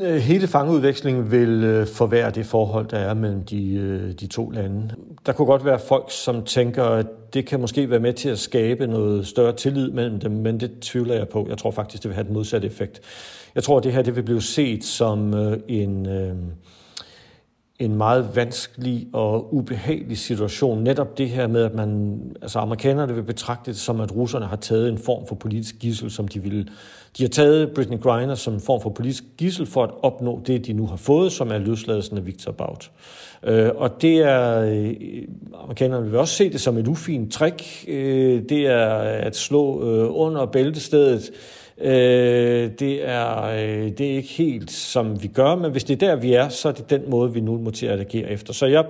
Øh, 0.00 0.16
hele 0.16 0.46
fangeudvekslingen 0.46 1.30
vil 1.30 1.64
øh, 1.64 1.86
forværre 1.86 2.30
det 2.30 2.46
forhold, 2.46 2.88
der 2.88 2.98
er 2.98 3.14
mellem 3.14 3.44
de, 3.44 3.74
øh, 3.74 4.12
de 4.12 4.26
to 4.26 4.50
lande. 4.50 4.94
Der 5.26 5.32
kunne 5.32 5.46
godt 5.46 5.64
være 5.64 5.78
folk, 5.88 6.06
som 6.08 6.44
tænker, 6.44 6.84
at 6.84 7.06
det 7.34 7.46
kan 7.46 7.60
måske 7.60 7.90
være 7.90 8.00
med 8.00 8.12
til 8.12 8.28
at 8.28 8.38
skabe 8.38 8.86
noget 8.86 9.26
større 9.26 9.52
tillid 9.52 9.90
mellem 9.90 10.20
dem, 10.20 10.32
men 10.32 10.60
det 10.60 10.80
tvivler 10.80 11.14
jeg 11.14 11.28
på. 11.28 11.46
Jeg 11.48 11.58
tror 11.58 11.70
faktisk, 11.70 12.02
det 12.02 12.08
vil 12.08 12.14
have 12.14 12.26
den 12.26 12.34
modsatte 12.34 12.66
effekt. 12.66 13.00
Jeg 13.54 13.62
tror, 13.62 13.78
at 13.78 13.84
det 13.84 13.92
her 13.92 14.02
det 14.02 14.16
vil 14.16 14.22
blive 14.22 14.42
set 14.42 14.84
som 14.84 15.34
en... 15.68 16.06
Øh, 16.06 16.34
en 17.84 17.96
meget 17.96 18.36
vanskelig 18.36 19.06
og 19.12 19.54
ubehagelig 19.54 20.18
situation. 20.18 20.82
Netop 20.82 21.18
det 21.18 21.28
her 21.28 21.46
med, 21.46 21.64
at 21.64 21.74
man, 21.74 22.20
altså 22.42 22.58
amerikanerne 22.58 23.14
vil 23.14 23.22
betragte 23.22 23.70
det 23.70 23.78
som, 23.78 24.00
at 24.00 24.16
russerne 24.16 24.46
har 24.46 24.56
taget 24.56 24.88
en 24.88 24.98
form 24.98 25.26
for 25.28 25.34
politisk 25.34 25.78
gissel, 25.80 26.10
som 26.10 26.28
de 26.28 26.42
ville. 26.42 26.66
De 27.18 27.22
har 27.22 27.28
taget 27.28 27.70
Britney 27.74 28.00
Griner 28.00 28.34
som 28.34 28.54
en 28.54 28.60
form 28.60 28.80
for 28.80 28.90
politisk 28.90 29.24
gissel 29.38 29.66
for 29.66 29.82
at 29.84 29.90
opnå 30.02 30.42
det, 30.46 30.66
de 30.66 30.72
nu 30.72 30.86
har 30.86 30.96
fået, 30.96 31.32
som 31.32 31.50
er 31.50 31.58
løsladelsen 31.58 32.18
af 32.18 32.26
Victor 32.26 32.52
Bout. 32.52 32.90
Øh, 33.44 33.70
og 33.76 34.02
det 34.02 34.18
er, 34.18 34.60
øh, 34.60 34.94
amerikanerne 35.62 36.10
vil 36.10 36.18
også 36.18 36.34
se 36.34 36.52
det 36.52 36.60
som 36.60 36.78
et 36.78 36.88
ufint 36.88 37.32
trick. 37.32 37.84
Øh, 37.88 38.42
det 38.48 38.66
er 38.66 38.88
at 38.98 39.36
slå 39.36 39.84
øh, 39.84 40.08
under 40.10 40.46
bæltestedet 40.46 41.30
Øh, 41.82 42.70
det, 42.78 43.08
er, 43.08 43.42
øh, 43.42 43.90
det 43.98 44.00
er 44.00 44.16
ikke 44.16 44.28
helt, 44.28 44.70
som 44.70 45.22
vi 45.22 45.28
gør, 45.28 45.54
men 45.54 45.70
hvis 45.70 45.84
det 45.84 46.02
er 46.02 46.06
der, 46.08 46.16
vi 46.16 46.32
er, 46.32 46.48
så 46.48 46.68
er 46.68 46.72
det 46.72 46.90
den 46.90 47.10
måde, 47.10 47.32
vi 47.32 47.40
nu 47.40 47.58
må 47.58 47.70
til 47.70 47.86
at 47.86 48.00
agere 48.00 48.30
efter. 48.30 48.52
Så 48.52 48.66
jeg 48.66 48.84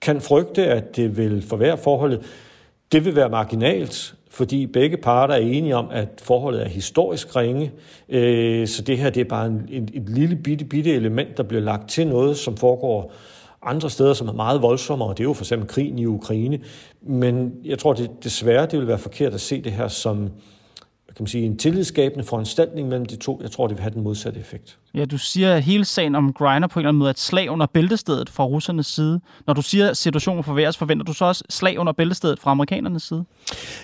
kan 0.00 0.20
frygte, 0.20 0.66
at 0.66 0.96
det 0.96 1.16
vil 1.16 1.42
forværre 1.48 1.78
forholdet. 1.78 2.20
Det 2.92 3.04
vil 3.04 3.16
være 3.16 3.28
marginalt, 3.28 4.14
fordi 4.30 4.66
begge 4.66 4.96
parter 4.96 5.34
er 5.34 5.38
enige 5.38 5.76
om, 5.76 5.88
at 5.90 6.08
forholdet 6.22 6.62
er 6.62 6.68
historisk 6.68 7.36
ringe. 7.36 7.72
Øh, 8.08 8.66
så 8.68 8.82
det 8.82 8.98
her 8.98 9.10
det 9.10 9.20
er 9.20 9.24
bare 9.24 9.46
en, 9.46 9.68
et, 9.70 9.90
et 9.94 10.08
lille 10.08 10.36
bitte, 10.36 10.64
bitte 10.64 10.94
element, 10.94 11.36
der 11.36 11.42
bliver 11.42 11.62
lagt 11.62 11.90
til 11.90 12.06
noget, 12.06 12.36
som 12.36 12.56
foregår 12.56 13.12
andre 13.62 13.90
steder, 13.90 14.14
som 14.14 14.28
er 14.28 14.32
meget 14.32 14.62
voldsommere. 14.62 15.10
Det 15.10 15.20
er 15.20 15.24
jo 15.24 15.32
for 15.32 15.44
eksempel 15.44 15.68
krigen 15.68 15.98
i 15.98 16.06
Ukraine. 16.06 16.60
Men 17.02 17.52
jeg 17.64 17.78
tror 17.78 17.92
det, 17.92 18.10
desværre, 18.24 18.66
det 18.66 18.78
vil 18.78 18.88
være 18.88 18.98
forkert 18.98 19.34
at 19.34 19.40
se 19.40 19.62
det 19.62 19.72
her 19.72 19.88
som 19.88 20.30
kan 21.16 21.22
man 21.22 21.26
sige, 21.26 21.44
en 21.44 21.56
tillidsskabende 21.56 22.24
foranstaltning 22.24 22.88
mellem 22.88 23.06
de 23.06 23.16
to. 23.16 23.40
Jeg 23.42 23.50
tror, 23.50 23.66
det 23.66 23.76
vil 23.76 23.82
have 23.82 23.94
den 23.94 24.02
modsatte 24.02 24.40
effekt. 24.40 24.78
Ja, 24.94 25.04
du 25.04 25.18
siger, 25.18 25.54
at 25.54 25.62
hele 25.62 25.84
sagen 25.84 26.14
om 26.14 26.32
Griner 26.32 26.66
på 26.66 26.78
en 26.78 26.80
eller 26.80 26.88
anden 26.88 26.98
måde 26.98 27.08
er 27.08 27.10
et 27.10 27.18
slag 27.18 27.50
under 27.50 27.66
bæltestedet 27.66 28.30
fra 28.30 28.44
russernes 28.44 28.86
side. 28.86 29.20
Når 29.46 29.54
du 29.54 29.62
siger, 29.62 29.90
at 29.90 29.96
situationen 29.96 30.44
forværres, 30.44 30.76
forventer 30.76 31.04
du 31.04 31.12
så 31.12 31.24
også 31.24 31.44
slag 31.50 31.78
under 31.78 31.92
bæltestedet 31.92 32.40
fra 32.40 32.50
amerikanernes 32.50 33.02
side? 33.02 33.24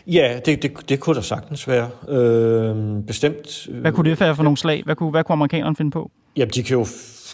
Ja, 0.06 0.40
det, 0.46 0.62
det, 0.62 0.88
det 0.88 1.00
kunne 1.00 1.16
der 1.16 1.22
sagtens 1.22 1.68
være. 1.68 1.90
Øh, 2.08 3.02
bestemt. 3.06 3.68
Hvad 3.70 3.92
kunne 3.92 4.10
det 4.10 4.20
være 4.20 4.36
for 4.36 4.42
nogle 4.42 4.56
slag? 4.56 4.82
Hvad 4.84 4.96
kunne, 4.96 5.10
hvad 5.10 5.24
kunne 5.24 5.32
amerikanerne 5.32 5.76
finde 5.76 5.90
på? 5.90 6.10
Jamen, 6.36 6.50
de 6.54 6.62
kan 6.62 6.76
jo 6.78 6.86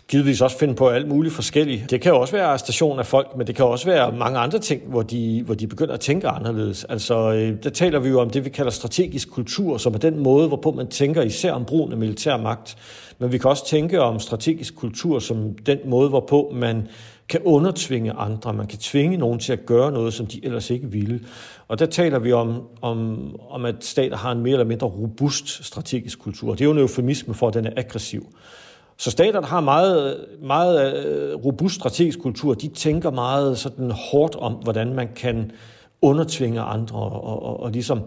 givetvis 0.08 0.40
også 0.40 0.58
finde 0.58 0.74
på 0.74 0.88
alt 0.88 1.08
muligt 1.08 1.34
forskelligt. 1.34 1.90
Det 1.90 2.00
kan 2.00 2.12
jo 2.12 2.20
også 2.20 2.32
være 2.32 2.44
arrestation 2.44 2.98
af 2.98 3.06
folk, 3.06 3.36
men 3.36 3.46
det 3.46 3.56
kan 3.56 3.64
også 3.64 3.86
være 3.86 4.12
mange 4.12 4.38
andre 4.38 4.58
ting, 4.58 4.82
hvor 4.86 5.02
de, 5.02 5.42
hvor 5.46 5.54
de 5.54 5.66
begynder 5.66 5.94
at 5.94 6.00
tænke 6.00 6.28
anderledes. 6.28 6.84
Altså, 6.84 7.32
øh, 7.32 7.56
der 7.62 7.70
taler 7.70 7.98
vi 7.98 8.08
jo 8.08 8.20
om 8.20 8.30
det, 8.30 8.44
vi 8.44 8.50
kalder 8.50 8.70
strategisk 8.70 9.30
kultur, 9.30 9.78
som 9.78 9.94
er 9.94 9.98
den 9.98 10.18
måde, 10.18 10.48
hvorpå 10.48 10.70
man 10.70 10.88
tænker 10.88 11.22
især 11.22 11.52
om 11.52 11.64
brugen 11.64 11.92
af 11.92 11.98
militær 11.98 12.36
magt. 12.36 12.76
Men 13.18 13.32
vi 13.32 13.38
kan 13.38 13.50
også 13.50 13.66
tænke 13.66 14.00
om 14.00 14.20
strategisk 14.20 14.76
kultur 14.76 15.18
som 15.18 15.54
den 15.66 15.78
måde, 15.84 16.08
hvorpå 16.08 16.52
man 16.54 16.88
kan 17.28 17.40
undertvinge 17.44 18.12
andre. 18.12 18.52
Man 18.52 18.66
kan 18.66 18.78
tvinge 18.78 19.16
nogen 19.16 19.38
til 19.38 19.52
at 19.52 19.66
gøre 19.66 19.92
noget, 19.92 20.14
som 20.14 20.26
de 20.26 20.44
ellers 20.44 20.70
ikke 20.70 20.90
ville. 20.90 21.20
Og 21.68 21.78
der 21.78 21.86
taler 21.86 22.18
vi 22.18 22.32
om, 22.32 22.62
om, 22.82 23.30
om 23.50 23.64
at 23.64 23.74
stater 23.80 24.16
har 24.16 24.32
en 24.32 24.40
mere 24.40 24.52
eller 24.52 24.64
mindre 24.64 24.86
robust 24.86 25.64
strategisk 25.64 26.18
kultur. 26.18 26.50
Det 26.50 26.60
er 26.60 26.64
jo 26.64 26.72
en 26.72 26.78
eufemisme 26.78 27.34
for, 27.34 27.48
at 27.48 27.54
den 27.54 27.66
er 27.66 27.72
aggressiv. 27.76 28.26
Så 28.96 29.10
staterne 29.10 29.46
har 29.46 29.60
meget, 29.60 30.26
meget 30.42 31.06
øh, 31.06 31.34
robust 31.44 31.74
strategisk 31.74 32.18
kultur, 32.18 32.54
de 32.54 32.68
tænker 32.68 33.10
meget 33.10 33.58
sådan 33.58 33.90
hårdt 33.90 34.36
om, 34.36 34.52
hvordan 34.52 34.94
man 34.94 35.08
kan 35.16 35.52
undertvinge 36.02 36.60
andre 36.60 36.98
og, 36.98 37.44
og, 37.44 37.60
og 37.60 37.70
ligesom 37.70 38.02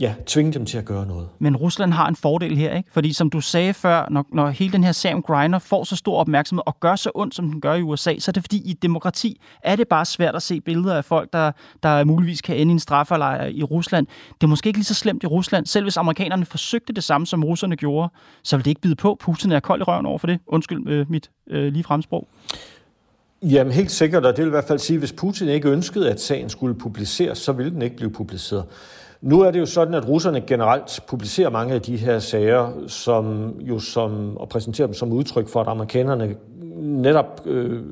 ja, 0.00 0.14
tvinge 0.26 0.52
dem 0.52 0.66
til 0.66 0.78
at 0.78 0.84
gøre 0.84 1.06
noget. 1.06 1.28
Men 1.38 1.56
Rusland 1.56 1.92
har 1.92 2.08
en 2.08 2.16
fordel 2.16 2.56
her, 2.56 2.76
ikke? 2.76 2.90
Fordi 2.92 3.12
som 3.12 3.30
du 3.30 3.40
sagde 3.40 3.74
før, 3.74 4.06
når, 4.10 4.26
når 4.32 4.48
hele 4.48 4.72
den 4.72 4.84
her 4.84 4.92
Sam 4.92 5.22
Griner 5.22 5.58
får 5.58 5.84
så 5.84 5.96
stor 5.96 6.16
opmærksomhed 6.16 6.62
og 6.66 6.80
gør 6.80 6.96
så 6.96 7.10
ondt, 7.14 7.34
som 7.34 7.50
den 7.50 7.60
gør 7.60 7.74
i 7.74 7.82
USA, 7.82 8.18
så 8.18 8.30
er 8.30 8.32
det 8.32 8.42
fordi 8.42 8.56
i 8.56 8.72
demokrati 8.72 9.40
er 9.62 9.76
det 9.76 9.88
bare 9.88 10.04
svært 10.04 10.34
at 10.34 10.42
se 10.42 10.60
billeder 10.60 10.96
af 10.96 11.04
folk, 11.04 11.32
der, 11.32 11.52
der 11.82 12.04
muligvis 12.04 12.40
kan 12.40 12.56
ende 12.56 12.70
i 12.70 12.72
en 12.72 12.78
strafferlejr 12.78 13.46
i 13.46 13.62
Rusland. 13.62 14.06
Det 14.34 14.42
er 14.42 14.46
måske 14.48 14.66
ikke 14.66 14.78
lige 14.78 14.84
så 14.84 14.94
slemt 14.94 15.22
i 15.22 15.26
Rusland. 15.26 15.66
Selv 15.66 15.84
hvis 15.84 15.96
amerikanerne 15.96 16.44
forsøgte 16.44 16.92
det 16.92 17.04
samme, 17.04 17.26
som 17.26 17.44
russerne 17.44 17.76
gjorde, 17.76 18.12
så 18.42 18.56
vil 18.56 18.64
det 18.64 18.70
ikke 18.70 18.80
bide 18.80 18.96
på. 18.96 19.16
Putin 19.20 19.52
er 19.52 19.60
kold 19.60 19.80
i 19.80 19.84
røven 19.84 20.06
over 20.06 20.18
for 20.18 20.26
det. 20.26 20.38
Undskyld 20.46 20.88
øh, 20.88 21.10
mit 21.10 21.30
øh, 21.50 21.72
lige 21.72 21.84
fremsprog. 21.84 22.28
Jamen 23.42 23.72
helt 23.72 23.90
sikkert, 23.90 24.26
og 24.26 24.36
det 24.36 24.44
vil 24.44 24.48
i 24.48 24.50
hvert 24.50 24.64
fald 24.64 24.78
sige, 24.78 24.94
at 24.94 25.00
hvis 25.00 25.12
Putin 25.12 25.48
ikke 25.48 25.68
ønskede, 25.68 26.10
at 26.10 26.20
sagen 26.20 26.48
skulle 26.48 26.74
publiceres, 26.74 27.38
så 27.38 27.52
ville 27.52 27.72
den 27.72 27.82
ikke 27.82 27.96
blive 27.96 28.10
publiceret. 28.10 28.64
Nu 29.20 29.40
er 29.40 29.50
det 29.50 29.60
jo 29.60 29.66
sådan, 29.66 29.94
at 29.94 30.08
russerne 30.08 30.40
generelt 30.40 31.00
publicerer 31.08 31.50
mange 31.50 31.74
af 31.74 31.82
de 31.82 31.96
her 31.96 32.18
sager, 32.18 32.72
som 32.86 33.54
jo 33.60 33.78
som, 33.78 34.36
og 34.36 34.48
præsenterer 34.48 34.86
dem 34.86 34.94
som 34.94 35.12
udtryk 35.12 35.48
for, 35.48 35.60
at 35.60 35.68
amerikanerne 35.68 36.36
netop 36.80 37.42
øh, 37.46 37.82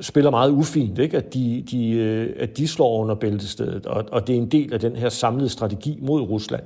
spiller 0.00 0.30
meget 0.30 0.50
ufint, 0.50 0.98
ikke? 0.98 1.16
At, 1.16 1.34
de, 1.34 1.64
de, 1.70 1.90
øh, 1.90 2.30
at 2.38 2.56
de 2.56 2.68
slår 2.68 2.98
under 2.98 3.14
bæltestedet, 3.14 3.86
og, 3.86 4.04
og 4.12 4.26
det 4.26 4.32
er 4.32 4.38
en 4.38 4.48
del 4.48 4.72
af 4.72 4.80
den 4.80 4.96
her 4.96 5.08
samlede 5.08 5.48
strategi 5.48 5.98
mod 6.02 6.20
Rusland. 6.20 6.62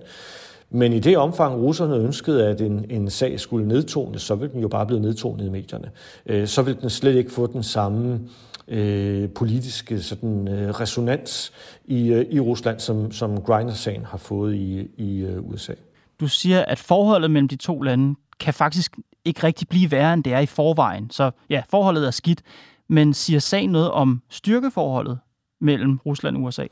Men 0.70 0.92
i 0.92 0.98
det 0.98 1.16
omfang, 1.16 1.62
russerne 1.62 1.96
ønskede, 1.96 2.46
at 2.46 2.60
en, 2.60 2.84
en 2.90 3.10
sag 3.10 3.40
skulle 3.40 3.68
nedtones, 3.68 4.22
så 4.22 4.34
ville 4.34 4.52
den 4.52 4.60
jo 4.60 4.68
bare 4.68 4.86
blive 4.86 5.00
nedtonet 5.00 5.46
i 5.46 5.50
medierne. 5.50 5.90
Øh, 6.26 6.46
så 6.46 6.62
ville 6.62 6.80
den 6.80 6.90
slet 6.90 7.14
ikke 7.14 7.32
få 7.32 7.46
den 7.46 7.62
samme 7.62 8.20
øh, 8.68 9.30
politiske 9.30 10.02
sådan, 10.02 10.48
øh, 10.48 10.70
resonans 10.70 11.52
i, 11.84 12.08
øh, 12.08 12.26
i 12.30 12.40
Rusland, 12.40 12.80
som, 12.80 13.12
som 13.12 13.40
Griner-sagen 13.40 14.04
har 14.04 14.18
fået 14.18 14.54
i, 14.54 14.88
i 14.96 15.20
øh, 15.20 15.48
USA. 15.48 15.72
Du 16.20 16.28
siger, 16.28 16.64
at 16.64 16.78
forholdet 16.78 17.30
mellem 17.30 17.48
de 17.48 17.56
to 17.56 17.82
lande 17.82 18.14
kan 18.40 18.54
faktisk 18.54 18.96
ikke 19.24 19.42
rigtig 19.42 19.68
blive 19.68 19.90
værre, 19.90 20.14
end 20.14 20.24
det 20.24 20.32
er 20.32 20.38
i 20.38 20.46
forvejen. 20.46 21.10
Så 21.10 21.30
ja, 21.50 21.62
forholdet 21.68 22.06
er 22.06 22.10
skidt, 22.10 22.42
men 22.88 23.14
siger 23.14 23.40
sagen 23.40 23.70
noget 23.70 23.90
om 23.90 24.22
styrkeforholdet 24.30 25.18
mellem 25.60 25.98
Rusland 26.06 26.36
og 26.36 26.42
USA? 26.42 26.66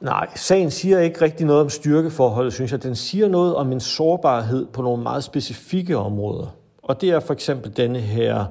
Nej, 0.00 0.28
sagen 0.36 0.70
siger 0.70 1.00
ikke 1.00 1.20
rigtig 1.20 1.46
noget 1.46 1.62
om 1.62 1.68
styrkeforholdet, 1.68 2.52
synes 2.52 2.72
jeg. 2.72 2.82
Den 2.82 2.96
siger 2.96 3.28
noget 3.28 3.54
om 3.54 3.72
en 3.72 3.80
sårbarhed 3.80 4.66
på 4.66 4.82
nogle 4.82 5.02
meget 5.02 5.24
specifikke 5.24 5.96
områder. 5.96 6.46
Og 6.82 7.00
det 7.00 7.10
er 7.10 7.20
for 7.20 7.32
eksempel 7.32 7.76
denne 7.76 8.00
her 8.00 8.44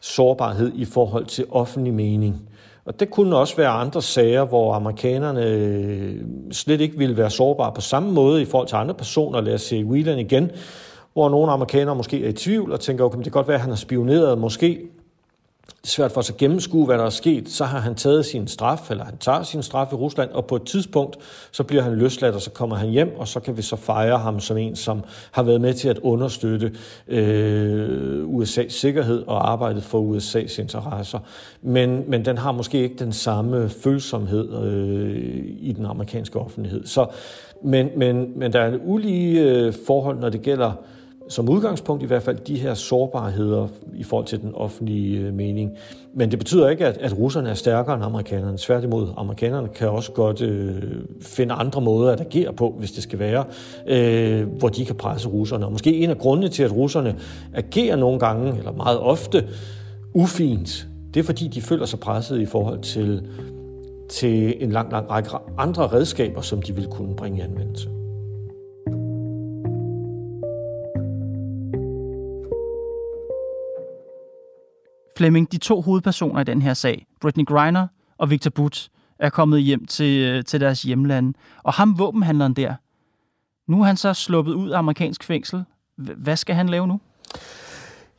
sårbarhed 0.00 0.72
i 0.74 0.84
forhold 0.84 1.26
til 1.26 1.44
offentlig 1.50 1.94
mening. 1.94 2.48
Og 2.84 3.00
det 3.00 3.10
kunne 3.10 3.36
også 3.36 3.56
være 3.56 3.68
andre 3.68 4.02
sager, 4.02 4.44
hvor 4.44 4.72
amerikanerne 4.72 5.46
øh, 5.46 6.14
slet 6.52 6.80
ikke 6.80 6.98
ville 6.98 7.16
være 7.16 7.30
sårbare 7.30 7.72
på 7.72 7.80
samme 7.80 8.12
måde 8.12 8.42
i 8.42 8.44
forhold 8.44 8.68
til 8.68 8.76
andre 8.76 8.94
personer. 8.94 9.40
Lad 9.40 9.54
os 9.54 9.62
se 9.62 9.84
Whelan 9.84 10.18
igen, 10.18 10.50
hvor 11.12 11.28
nogle 11.28 11.52
amerikanere 11.52 11.96
måske 11.96 12.24
er 12.24 12.28
i 12.28 12.32
tvivl 12.32 12.72
og 12.72 12.80
tænker, 12.80 13.04
okay, 13.04 13.16
det 13.16 13.24
kan 13.24 13.32
godt 13.32 13.48
være, 13.48 13.54
at 13.54 13.60
han 13.60 13.70
har 13.70 13.76
spioneret. 13.76 14.38
Måske 14.38 14.80
svært 15.88 16.12
for 16.12 16.20
os 16.20 16.30
at 16.30 16.36
gennemskue, 16.36 16.86
hvad 16.86 16.98
der 16.98 17.04
er 17.04 17.10
sket, 17.10 17.48
så 17.48 17.64
har 17.64 17.78
han 17.78 17.94
taget 17.94 18.26
sin 18.26 18.48
straf, 18.48 18.90
eller 18.90 19.04
han 19.04 19.16
tager 19.18 19.42
sin 19.42 19.62
straf 19.62 19.92
i 19.92 19.94
Rusland, 19.94 20.30
og 20.30 20.46
på 20.46 20.56
et 20.56 20.62
tidspunkt, 20.62 21.16
så 21.52 21.62
bliver 21.62 21.82
han 21.82 21.94
løsladt, 21.94 22.34
og 22.34 22.40
så 22.40 22.50
kommer 22.50 22.76
han 22.76 22.88
hjem, 22.88 23.14
og 23.16 23.28
så 23.28 23.40
kan 23.40 23.56
vi 23.56 23.62
så 23.62 23.76
fejre 23.76 24.18
ham 24.18 24.40
som 24.40 24.56
en, 24.56 24.76
som 24.76 25.04
har 25.30 25.42
været 25.42 25.60
med 25.60 25.74
til 25.74 25.88
at 25.88 25.98
understøtte 25.98 26.72
øh, 27.08 28.24
USA's 28.24 28.68
sikkerhed 28.68 29.24
og 29.26 29.50
arbejdet 29.50 29.82
for 29.82 30.16
USA's 30.16 30.60
interesser. 30.60 31.18
Men, 31.62 32.04
men 32.10 32.24
den 32.24 32.38
har 32.38 32.52
måske 32.52 32.82
ikke 32.82 32.96
den 32.96 33.12
samme 33.12 33.68
følsomhed 33.68 34.64
øh, 34.64 35.44
i 35.60 35.72
den 35.72 35.86
amerikanske 35.86 36.38
offentlighed. 36.38 36.86
Så, 36.86 37.06
men, 37.64 37.88
men, 37.96 38.38
men 38.38 38.52
der 38.52 38.60
er 38.60 38.68
en 38.68 38.80
ulige 38.84 39.42
øh, 39.42 39.72
forhold, 39.86 40.18
når 40.18 40.28
det 40.28 40.42
gælder 40.42 40.72
som 41.28 41.48
udgangspunkt 41.48 42.02
i 42.02 42.06
hvert 42.06 42.22
fald 42.22 42.36
de 42.36 42.58
her 42.58 42.74
sårbarheder 42.74 43.68
i 43.94 44.02
forhold 44.02 44.26
til 44.26 44.40
den 44.40 44.54
offentlige 44.54 45.20
øh, 45.20 45.34
mening. 45.34 45.76
Men 46.14 46.30
det 46.30 46.38
betyder 46.38 46.68
ikke, 46.68 46.86
at, 46.86 46.98
at 46.98 47.18
russerne 47.18 47.50
er 47.50 47.54
stærkere 47.54 47.94
end 47.94 48.04
amerikanerne. 48.04 48.58
Tværtimod, 48.58 49.08
amerikanerne 49.16 49.68
kan 49.68 49.88
også 49.88 50.12
godt 50.12 50.42
øh, 50.42 50.82
finde 51.22 51.54
andre 51.54 51.80
måder 51.80 52.12
at 52.12 52.20
agere 52.20 52.52
på, 52.52 52.74
hvis 52.78 52.92
det 52.92 53.02
skal 53.02 53.18
være, 53.18 53.44
øh, 53.86 54.48
hvor 54.58 54.68
de 54.68 54.84
kan 54.84 54.94
presse 54.94 55.28
russerne. 55.28 55.66
Og 55.66 55.72
måske 55.72 55.96
en 55.96 56.10
af 56.10 56.18
grundene 56.18 56.48
til, 56.48 56.62
at 56.62 56.72
russerne 56.72 57.16
agerer 57.54 57.96
nogle 57.96 58.18
gange, 58.18 58.58
eller 58.58 58.72
meget 58.72 58.98
ofte, 58.98 59.44
ufint, 60.14 60.88
det 61.14 61.20
er 61.20 61.24
fordi, 61.24 61.48
de 61.48 61.60
føler 61.60 61.86
sig 61.86 62.00
presset 62.00 62.40
i 62.40 62.46
forhold 62.46 62.80
til, 62.80 63.22
til 64.08 64.64
en 64.64 64.72
lang, 64.72 64.92
lang 64.92 65.10
række 65.10 65.30
andre 65.58 65.86
redskaber, 65.86 66.40
som 66.40 66.62
de 66.62 66.74
vil 66.74 66.86
kunne 66.86 67.16
bringe 67.16 67.38
i 67.38 67.40
anvendelse. 67.40 67.88
Fleming, 75.18 75.52
de 75.52 75.58
to 75.58 75.80
hovedpersoner 75.80 76.40
i 76.40 76.44
den 76.44 76.62
her 76.62 76.74
sag, 76.74 77.06
Britney 77.20 77.44
Griner 77.44 77.86
og 78.18 78.30
Victor 78.30 78.50
Butt, 78.50 78.88
er 79.18 79.30
kommet 79.30 79.62
hjem 79.62 79.86
til, 79.86 80.22
øh, 80.22 80.44
til 80.44 80.60
deres 80.60 80.82
hjemland. 80.82 81.34
Og 81.62 81.72
ham, 81.72 81.98
våbenhandleren 81.98 82.54
der, 82.54 82.74
nu 83.68 83.80
er 83.80 83.84
han 83.84 83.96
så 83.96 84.14
sluppet 84.14 84.52
ud 84.52 84.70
af 84.70 84.78
amerikansk 84.78 85.24
fængsel. 85.24 85.64
Hvad 85.96 86.36
skal 86.36 86.54
han 86.54 86.68
lave 86.68 86.86
nu? 86.86 87.00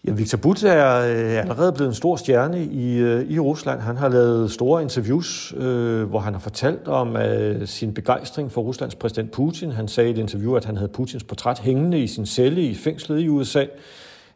Ja, 0.08 0.12
Victor 0.12 0.38
Butt 0.38 0.64
er 0.64 1.00
øh, 1.00 1.42
allerede 1.42 1.74
blevet 1.74 1.90
en 1.90 1.96
stor 1.96 2.16
stjerne 2.16 2.66
i, 2.66 2.98
øh, 2.98 3.32
i 3.32 3.40
Rusland. 3.40 3.80
Han 3.80 3.98
har 3.98 4.10
lavet 4.10 4.52
store 4.52 4.82
interviews, 4.82 5.54
øh, 5.58 6.04
hvor 6.04 6.20
han 6.20 6.34
har 6.34 6.42
fortalt 6.42 6.88
om 6.88 7.16
øh, 7.18 7.68
sin 7.68 7.94
begejstring 7.94 8.52
for 8.52 8.62
Ruslands 8.62 8.96
præsident 8.96 9.32
Putin. 9.32 9.72
Han 9.72 9.88
sagde 9.88 10.10
i 10.10 10.14
et 10.14 10.18
interview, 10.18 10.56
at 10.56 10.66
han 10.66 10.78
havde 10.78 10.92
Putins 10.92 11.24
portræt 11.24 11.60
hængende 11.60 12.00
i 12.00 12.08
sin 12.08 12.26
celle 12.26 12.62
i 12.62 12.76
fængslet 12.76 13.20
i 13.20 13.28
USA. 13.28 13.66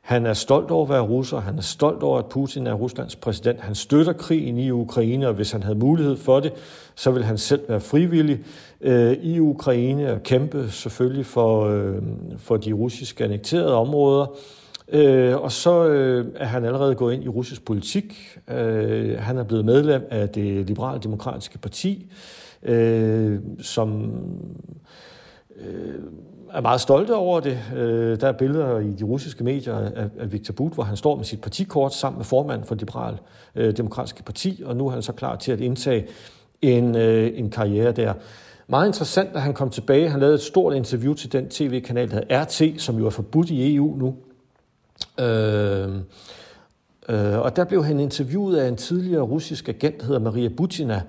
Han 0.04 0.26
er 0.26 0.34
stolt 0.34 0.72
over 0.72 0.84
at 0.84 0.89
være 0.89 1.02
russer. 1.02 1.39
Han 1.39 1.58
er 1.58 1.62
stolt 1.62 2.04
over, 2.04 2.20
at 2.20 2.26
Putin 2.26 2.68
er 2.68 2.74
Ruslands 2.74 3.16
præsident. 3.16 3.62
Han 3.62 3.76
støtter 3.76 4.13
krigen 4.13 4.58
i 4.58 4.72
Ukraine, 4.72 5.28
og 5.28 5.34
hvis 5.34 5.52
han 5.52 5.63
havde 5.63 5.78
mulighed 5.78 6.18
for 6.18 6.39
det, 6.39 6.54
så 6.96 7.12
vil 7.12 7.24
han 7.24 7.38
selv 7.38 7.62
være 7.70 7.80
frivillig 7.80 8.39
øh, 8.82 9.12
i 9.12 9.39
Ukraine 9.39 10.12
og 10.12 10.24
kæmpe 10.24 10.70
selvfølgelig 10.70 11.26
for, 11.26 11.68
øh, 11.68 12.02
for 12.38 12.58
de 12.58 12.74
russiske 12.74 13.24
annekterede 13.24 13.76
områder. 13.76 14.36
Øh, 14.89 15.42
og 15.42 15.52
så 15.52 15.88
øh, 15.88 16.26
er 16.36 16.46
han 16.46 16.66
allerede 16.66 16.96
gået 16.96 17.13
ind 17.13 17.24
i 17.24 17.28
russisk 17.28 17.66
politik. 17.66 18.38
Øh, 18.48 19.20
han 19.20 19.38
er 19.38 19.44
blevet 19.44 19.66
medlem 19.66 20.08
af 20.10 20.30
det 20.30 20.68
liberale 20.68 21.00
demokratiske 21.04 21.58
parti, 21.58 22.12
øh, 22.63 23.39
som 23.62 24.12
øh, 25.60 26.00
er 26.54 26.62
meget 26.62 26.82
stolte 26.82 27.16
over 27.16 27.39
det. 27.39 27.60
Øh, 27.76 28.22
der 28.22 28.28
er 28.28 28.32
billeder 28.32 28.80
i 28.80 28.92
de 28.92 29.04
russiske 29.04 29.44
medier 29.44 29.76
af, 29.78 30.10
af 30.20 30.32
Viktor 30.32 30.54
But, 30.54 30.74
hvor 30.74 30.84
han 30.84 30.98
står 30.98 31.16
med 31.16 31.26
sit 31.26 31.42
partikort 31.42 31.94
sammen 31.94 32.18
med 32.18 32.26
formanden 32.26 32.68
for 32.68 32.76
det 32.76 32.82
liberale 32.82 33.18
øh, 33.56 33.78
demokratiske 33.78 34.24
parti, 34.24 34.63
og 34.66 34.76
nu 34.76 34.88
er 34.88 34.92
han 34.92 35.02
så 35.02 35.12
klar 35.12 35.36
til 35.36 35.52
at 35.52 35.62
indtage 35.62 36.08
en, 36.62 36.96
øh, 36.96 37.32
en 37.36 37.50
karriere 37.50 37.92
der. 37.92 38.13
Meget 38.68 38.88
interessant, 38.88 39.30
at 39.34 39.42
han 39.42 39.54
kom 39.54 39.70
tilbage. 39.70 40.10
Han 40.10 40.20
lavede 40.20 40.36
et 40.36 40.42
stort 40.42 40.74
interview 40.74 41.13
til 41.13 41.32
den 41.32 41.50
tv-kanal, 41.50 42.12
der 42.12 42.16
hedder 42.16 42.44
RT, 42.44 42.82
som 42.82 42.98
jo 42.98 43.06
er 43.06 43.10
forbudt 43.10 43.50
i 43.50 43.76
EU 43.76 43.96
nu. 43.98 44.16
Øh, 45.24 45.96
øh, 47.10 47.39
og 47.39 47.56
der 47.56 47.63
blev 47.63 47.86
han 47.86 48.00
interviewet 48.00 48.58
af 48.58 48.68
en 48.68 48.76
tidligere 48.76 49.22
russisk 49.22 49.70
agent, 49.70 50.00
der 50.00 50.06
hedder 50.06 50.20
Maria 50.20 50.50
Butina, 50.58 51.02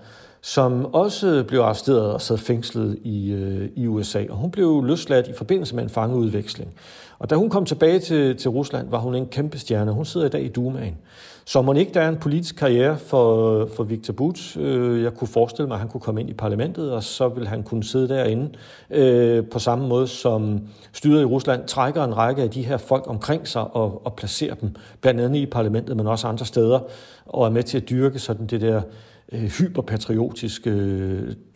som 0.47 0.95
også 0.95 1.45
blev 1.49 1.61
arresteret 1.61 2.13
og 2.13 2.21
sad 2.21 2.39
fængslet 2.39 2.99
i, 3.05 3.33
øh, 3.33 3.69
i 3.77 3.87
USA. 3.87 4.25
Og 4.31 4.37
hun 4.37 4.51
blev 4.51 4.85
løsladt 4.85 5.29
i 5.29 5.33
forbindelse 5.33 5.75
med 5.75 5.83
en 5.83 5.91
fangeudveksling. 5.91 6.75
Og 7.19 7.31
da 7.31 7.35
hun 7.35 7.51
kom 7.51 7.65
tilbage 7.65 7.99
til, 7.99 8.37
til 8.37 8.51
Rusland, 8.51 8.91
var 8.91 8.99
hun 8.99 9.15
en 9.15 9.27
kæmpe 9.27 9.59
stjerne. 9.59 9.93
Hun 9.93 10.05
sidder 10.05 10.27
i 10.27 10.31
dag 10.31 10.43
i 10.43 10.49
Dumaen. 10.49 10.97
Så 11.45 11.63
må 11.63 11.73
ikke 11.73 11.95
der 11.95 12.01
er 12.01 12.09
en 12.09 12.17
politisk 12.17 12.57
karriere 12.57 12.99
for, 12.99 13.67
for 13.77 13.85
Viktor 13.85 14.13
Butz. 14.13 14.57
Øh, 14.57 15.03
jeg 15.03 15.15
kunne 15.15 15.29
forestille 15.29 15.69
mig, 15.69 15.75
at 15.75 15.81
han 15.81 15.89
kunne 15.89 16.01
komme 16.01 16.21
ind 16.21 16.31
i 16.31 16.35
parlamentet, 16.35 16.93
og 16.93 17.03
så 17.03 17.29
vil 17.29 17.49
han 17.49 17.63
kunne 17.63 17.85
sidde 17.85 18.09
derinde 18.09 18.51
øh, 18.91 19.45
på 19.45 19.59
samme 19.59 19.89
måde 19.89 20.07
som 20.07 20.61
styret 20.93 21.23
i 21.23 21.25
Rusland 21.25 21.67
trækker 21.67 22.05
en 22.05 22.17
række 22.17 22.43
af 22.43 22.51
de 22.51 22.63
her 22.63 22.77
folk 22.77 23.05
omkring 23.07 23.49
sig 23.49 23.63
og, 23.77 24.07
og 24.07 24.15
placerer 24.15 24.55
dem, 24.55 24.71
blandt 25.01 25.21
andet 25.21 25.39
i 25.39 25.47
parlamentet, 25.47 25.97
men 25.97 26.07
også 26.07 26.27
andre 26.27 26.47
steder, 26.47 26.81
og 27.27 27.47
er 27.47 27.51
med 27.51 27.63
til 27.63 27.77
at 27.77 27.91
dyrke 27.91 28.19
sådan 28.19 28.47
det 28.47 28.61
der 28.61 28.83
øh, 29.35 29.43
hyperpatriotiske, 29.43 30.71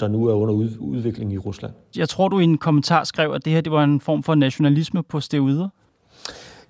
der 0.00 0.08
nu 0.08 0.26
er 0.26 0.34
under 0.34 0.54
udvikling 0.78 1.32
i 1.32 1.38
Rusland. 1.38 1.72
Jeg 1.96 2.08
tror, 2.08 2.28
du 2.28 2.38
i 2.38 2.44
en 2.44 2.58
kommentar 2.58 3.04
skrev, 3.04 3.32
at 3.32 3.44
det 3.44 3.52
her 3.52 3.60
det 3.60 3.72
var 3.72 3.84
en 3.84 4.00
form 4.00 4.22
for 4.22 4.34
nationalisme 4.34 5.02
på 5.02 5.20
steroider. 5.20 5.68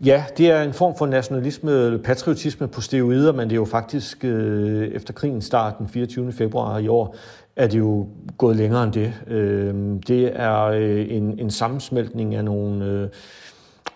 Ja, 0.04 0.24
det 0.38 0.50
er 0.50 0.62
en 0.62 0.72
form 0.72 0.94
for 0.98 1.06
nationalisme, 1.06 1.70
eller 1.70 1.98
patriotisme 1.98 2.68
på 2.68 2.80
steroider, 2.80 3.32
men 3.32 3.48
det 3.48 3.52
er 3.52 3.56
jo 3.56 3.64
faktisk 3.64 4.24
øh, 4.24 4.88
efter 4.88 5.12
krigens 5.12 5.44
start 5.44 5.78
den 5.78 5.88
24. 5.88 6.32
februar 6.32 6.78
i 6.78 6.88
år, 6.88 7.16
er 7.56 7.66
det 7.66 7.78
jo 7.78 8.06
gået 8.38 8.56
længere 8.56 8.84
end 8.84 8.92
det. 8.92 9.12
Øh, 9.26 9.74
det 10.08 10.40
er 10.40 10.62
øh, 10.64 11.06
en, 11.08 11.38
en 11.38 11.50
sammensmeltning 11.50 12.34
af 12.34 12.44
nogle... 12.44 12.84
Øh, 12.84 13.08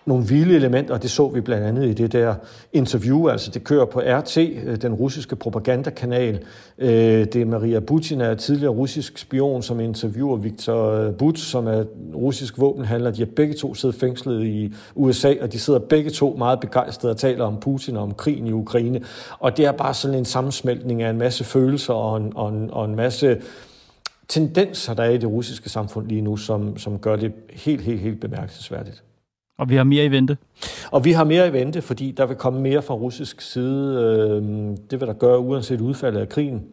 nogle 0.05 0.25
vilde 0.27 0.55
elementer, 0.55 0.93
og 0.93 1.03
det 1.03 1.11
så 1.11 1.27
vi 1.27 1.41
blandt 1.41 1.65
andet 1.67 1.89
i 1.89 1.93
det 1.93 2.11
der 2.11 2.35
interview, 2.73 3.27
altså 3.27 3.51
det 3.51 3.63
kører 3.63 3.85
på 3.85 3.99
RT, 3.99 4.37
øh, 4.37 4.75
den 4.81 4.93
russiske 4.93 5.35
propagandakanal. 5.35 6.39
Øh, 6.77 6.89
det 7.25 7.35
er 7.35 7.45
Maria 7.45 7.79
Butina, 7.79 8.35
tidligere 8.35 8.73
russisk 8.73 9.17
spion, 9.17 9.61
som 9.61 9.79
interviewer 9.79 10.37
Viktor 10.37 10.91
øh, 10.91 11.13
Butz, 11.13 11.41
som 11.41 11.67
er 11.67 11.83
russisk 12.15 12.59
våbenhandler. 12.59 13.11
De 13.11 13.21
har 13.21 13.29
begge 13.35 13.53
to 13.53 13.73
siddet 13.73 13.95
fængslet 13.95 14.43
i 14.43 14.73
USA, 14.95 15.33
og 15.41 15.53
de 15.53 15.59
sidder 15.59 15.79
begge 15.79 16.09
to 16.09 16.35
meget 16.37 16.59
begejstrede 16.59 17.11
og 17.11 17.17
taler 17.17 17.45
om 17.45 17.59
Putin 17.59 17.97
og 17.97 18.03
om 18.03 18.13
krigen 18.13 18.47
i 18.47 18.51
Ukraine. 18.51 19.01
Og 19.39 19.57
det 19.57 19.65
er 19.65 19.71
bare 19.71 19.93
sådan 19.93 20.17
en 20.17 20.25
sammensmeltning 20.25 21.01
af 21.01 21.09
en 21.09 21.17
masse 21.17 21.43
følelser 21.43 21.93
og 21.93 22.17
en, 22.17 22.31
og 22.35 22.49
en, 22.49 22.71
og 22.71 22.85
en 22.85 22.95
masse 22.95 23.37
tendenser, 24.27 24.93
der 24.93 25.03
er 25.03 25.09
i 25.09 25.17
det 25.17 25.29
russiske 25.29 25.69
samfund 25.69 26.07
lige 26.07 26.21
nu, 26.21 26.37
som, 26.37 26.77
som 26.77 26.99
gør 26.99 27.15
det 27.15 27.33
helt, 27.53 27.81
helt, 27.81 27.99
helt 27.99 28.19
bemærkelsesværdigt. 28.19 29.03
Og 29.57 29.69
vi 29.69 29.75
har 29.75 29.83
mere 29.83 30.05
i 30.05 30.11
vente? 30.11 30.37
Og 30.91 31.05
vi 31.05 31.11
har 31.11 31.23
mere 31.23 31.47
i 31.47 31.53
vente, 31.53 31.81
fordi 31.81 32.11
der 32.11 32.25
vil 32.25 32.35
komme 32.35 32.61
mere 32.61 32.81
fra 32.81 32.93
russisk 32.93 33.41
side. 33.41 34.01
Øhm, 34.01 34.77
det 34.77 34.99
vil 34.99 35.07
der 35.07 35.13
gøre 35.13 35.39
uanset 35.39 35.81
udfaldet 35.81 36.19
af 36.19 36.29
krigen. 36.29 36.63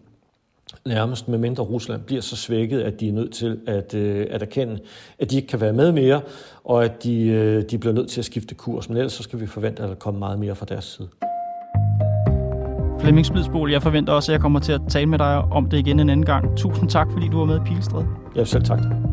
Nærmest 0.86 1.28
med 1.28 1.38
mindre 1.38 1.62
Rusland 1.62 2.02
bliver 2.02 2.22
så 2.22 2.36
svækket, 2.36 2.80
at 2.80 3.00
de 3.00 3.08
er 3.08 3.12
nødt 3.12 3.32
til 3.32 3.58
at, 3.66 3.94
øh, 3.94 4.26
at 4.30 4.42
erkende, 4.42 4.78
at 5.18 5.30
de 5.30 5.36
ikke 5.36 5.48
kan 5.48 5.60
være 5.60 5.72
med 5.72 5.92
mere, 5.92 6.20
og 6.64 6.84
at 6.84 7.04
de, 7.04 7.26
øh, 7.26 7.62
de 7.70 7.78
bliver 7.78 7.92
nødt 7.94 8.08
til 8.08 8.20
at 8.20 8.24
skifte 8.24 8.54
kurs. 8.54 8.88
Men 8.88 8.96
ellers 8.96 9.12
så 9.12 9.22
skal 9.22 9.40
vi 9.40 9.46
forvente, 9.46 9.82
at 9.82 9.88
der 9.88 9.94
kommer 9.94 10.18
meget 10.18 10.38
mere 10.38 10.54
fra 10.54 10.66
deres 10.66 10.84
side. 10.84 11.08
Flemming 13.00 13.26
Smidsbol, 13.26 13.70
jeg 13.70 13.82
forventer 13.82 14.12
også, 14.12 14.32
at 14.32 14.34
jeg 14.34 14.40
kommer 14.40 14.60
til 14.60 14.72
at 14.72 14.80
tale 14.88 15.06
med 15.06 15.18
dig 15.18 15.38
om 15.38 15.70
det 15.70 15.78
igen 15.78 16.00
en 16.00 16.10
anden 16.10 16.26
gang. 16.26 16.56
Tusind 16.56 16.88
tak, 16.88 17.08
fordi 17.12 17.28
du 17.28 17.38
var 17.38 17.44
med 17.44 17.56
i 17.56 17.60
Pilestræde. 17.66 18.06
Ja, 18.36 18.44
selv 18.44 18.62
tak. 18.62 19.09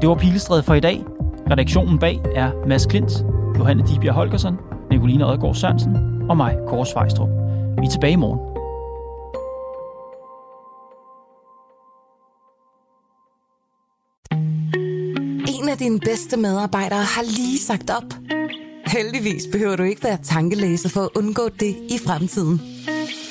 Det 0.00 0.08
var 0.08 0.14
Pilestræde 0.14 0.62
for 0.62 0.74
i 0.74 0.80
dag. 0.80 1.04
Redaktionen 1.50 1.98
bag 1.98 2.20
er 2.34 2.66
Mads 2.68 2.86
Klint, 2.86 3.12
Johanne 3.58 3.84
Dibjerg 3.86 4.14
Holgersen, 4.14 4.54
Nicoline 4.90 5.26
Odgaard 5.26 5.54
Sørensen 5.54 5.96
og 6.30 6.36
mig, 6.36 6.56
Kåre 6.68 6.86
Svejstrup. 6.86 7.28
Vi 7.80 7.86
er 7.86 7.90
tilbage 7.90 8.12
i 8.12 8.16
morgen. 8.16 8.40
En 15.62 15.68
af 15.68 15.78
dine 15.78 16.00
bedste 16.00 16.36
medarbejdere 16.36 17.02
har 17.14 17.22
lige 17.22 17.58
sagt 17.58 17.90
op. 17.90 18.14
Heldigvis 18.86 19.42
behøver 19.52 19.76
du 19.76 19.82
ikke 19.82 20.04
være 20.04 20.18
tankelæser 20.22 20.88
for 20.88 21.00
at 21.00 21.10
undgå 21.16 21.48
det 21.60 21.76
i 21.90 21.98
fremtiden. 22.06 22.77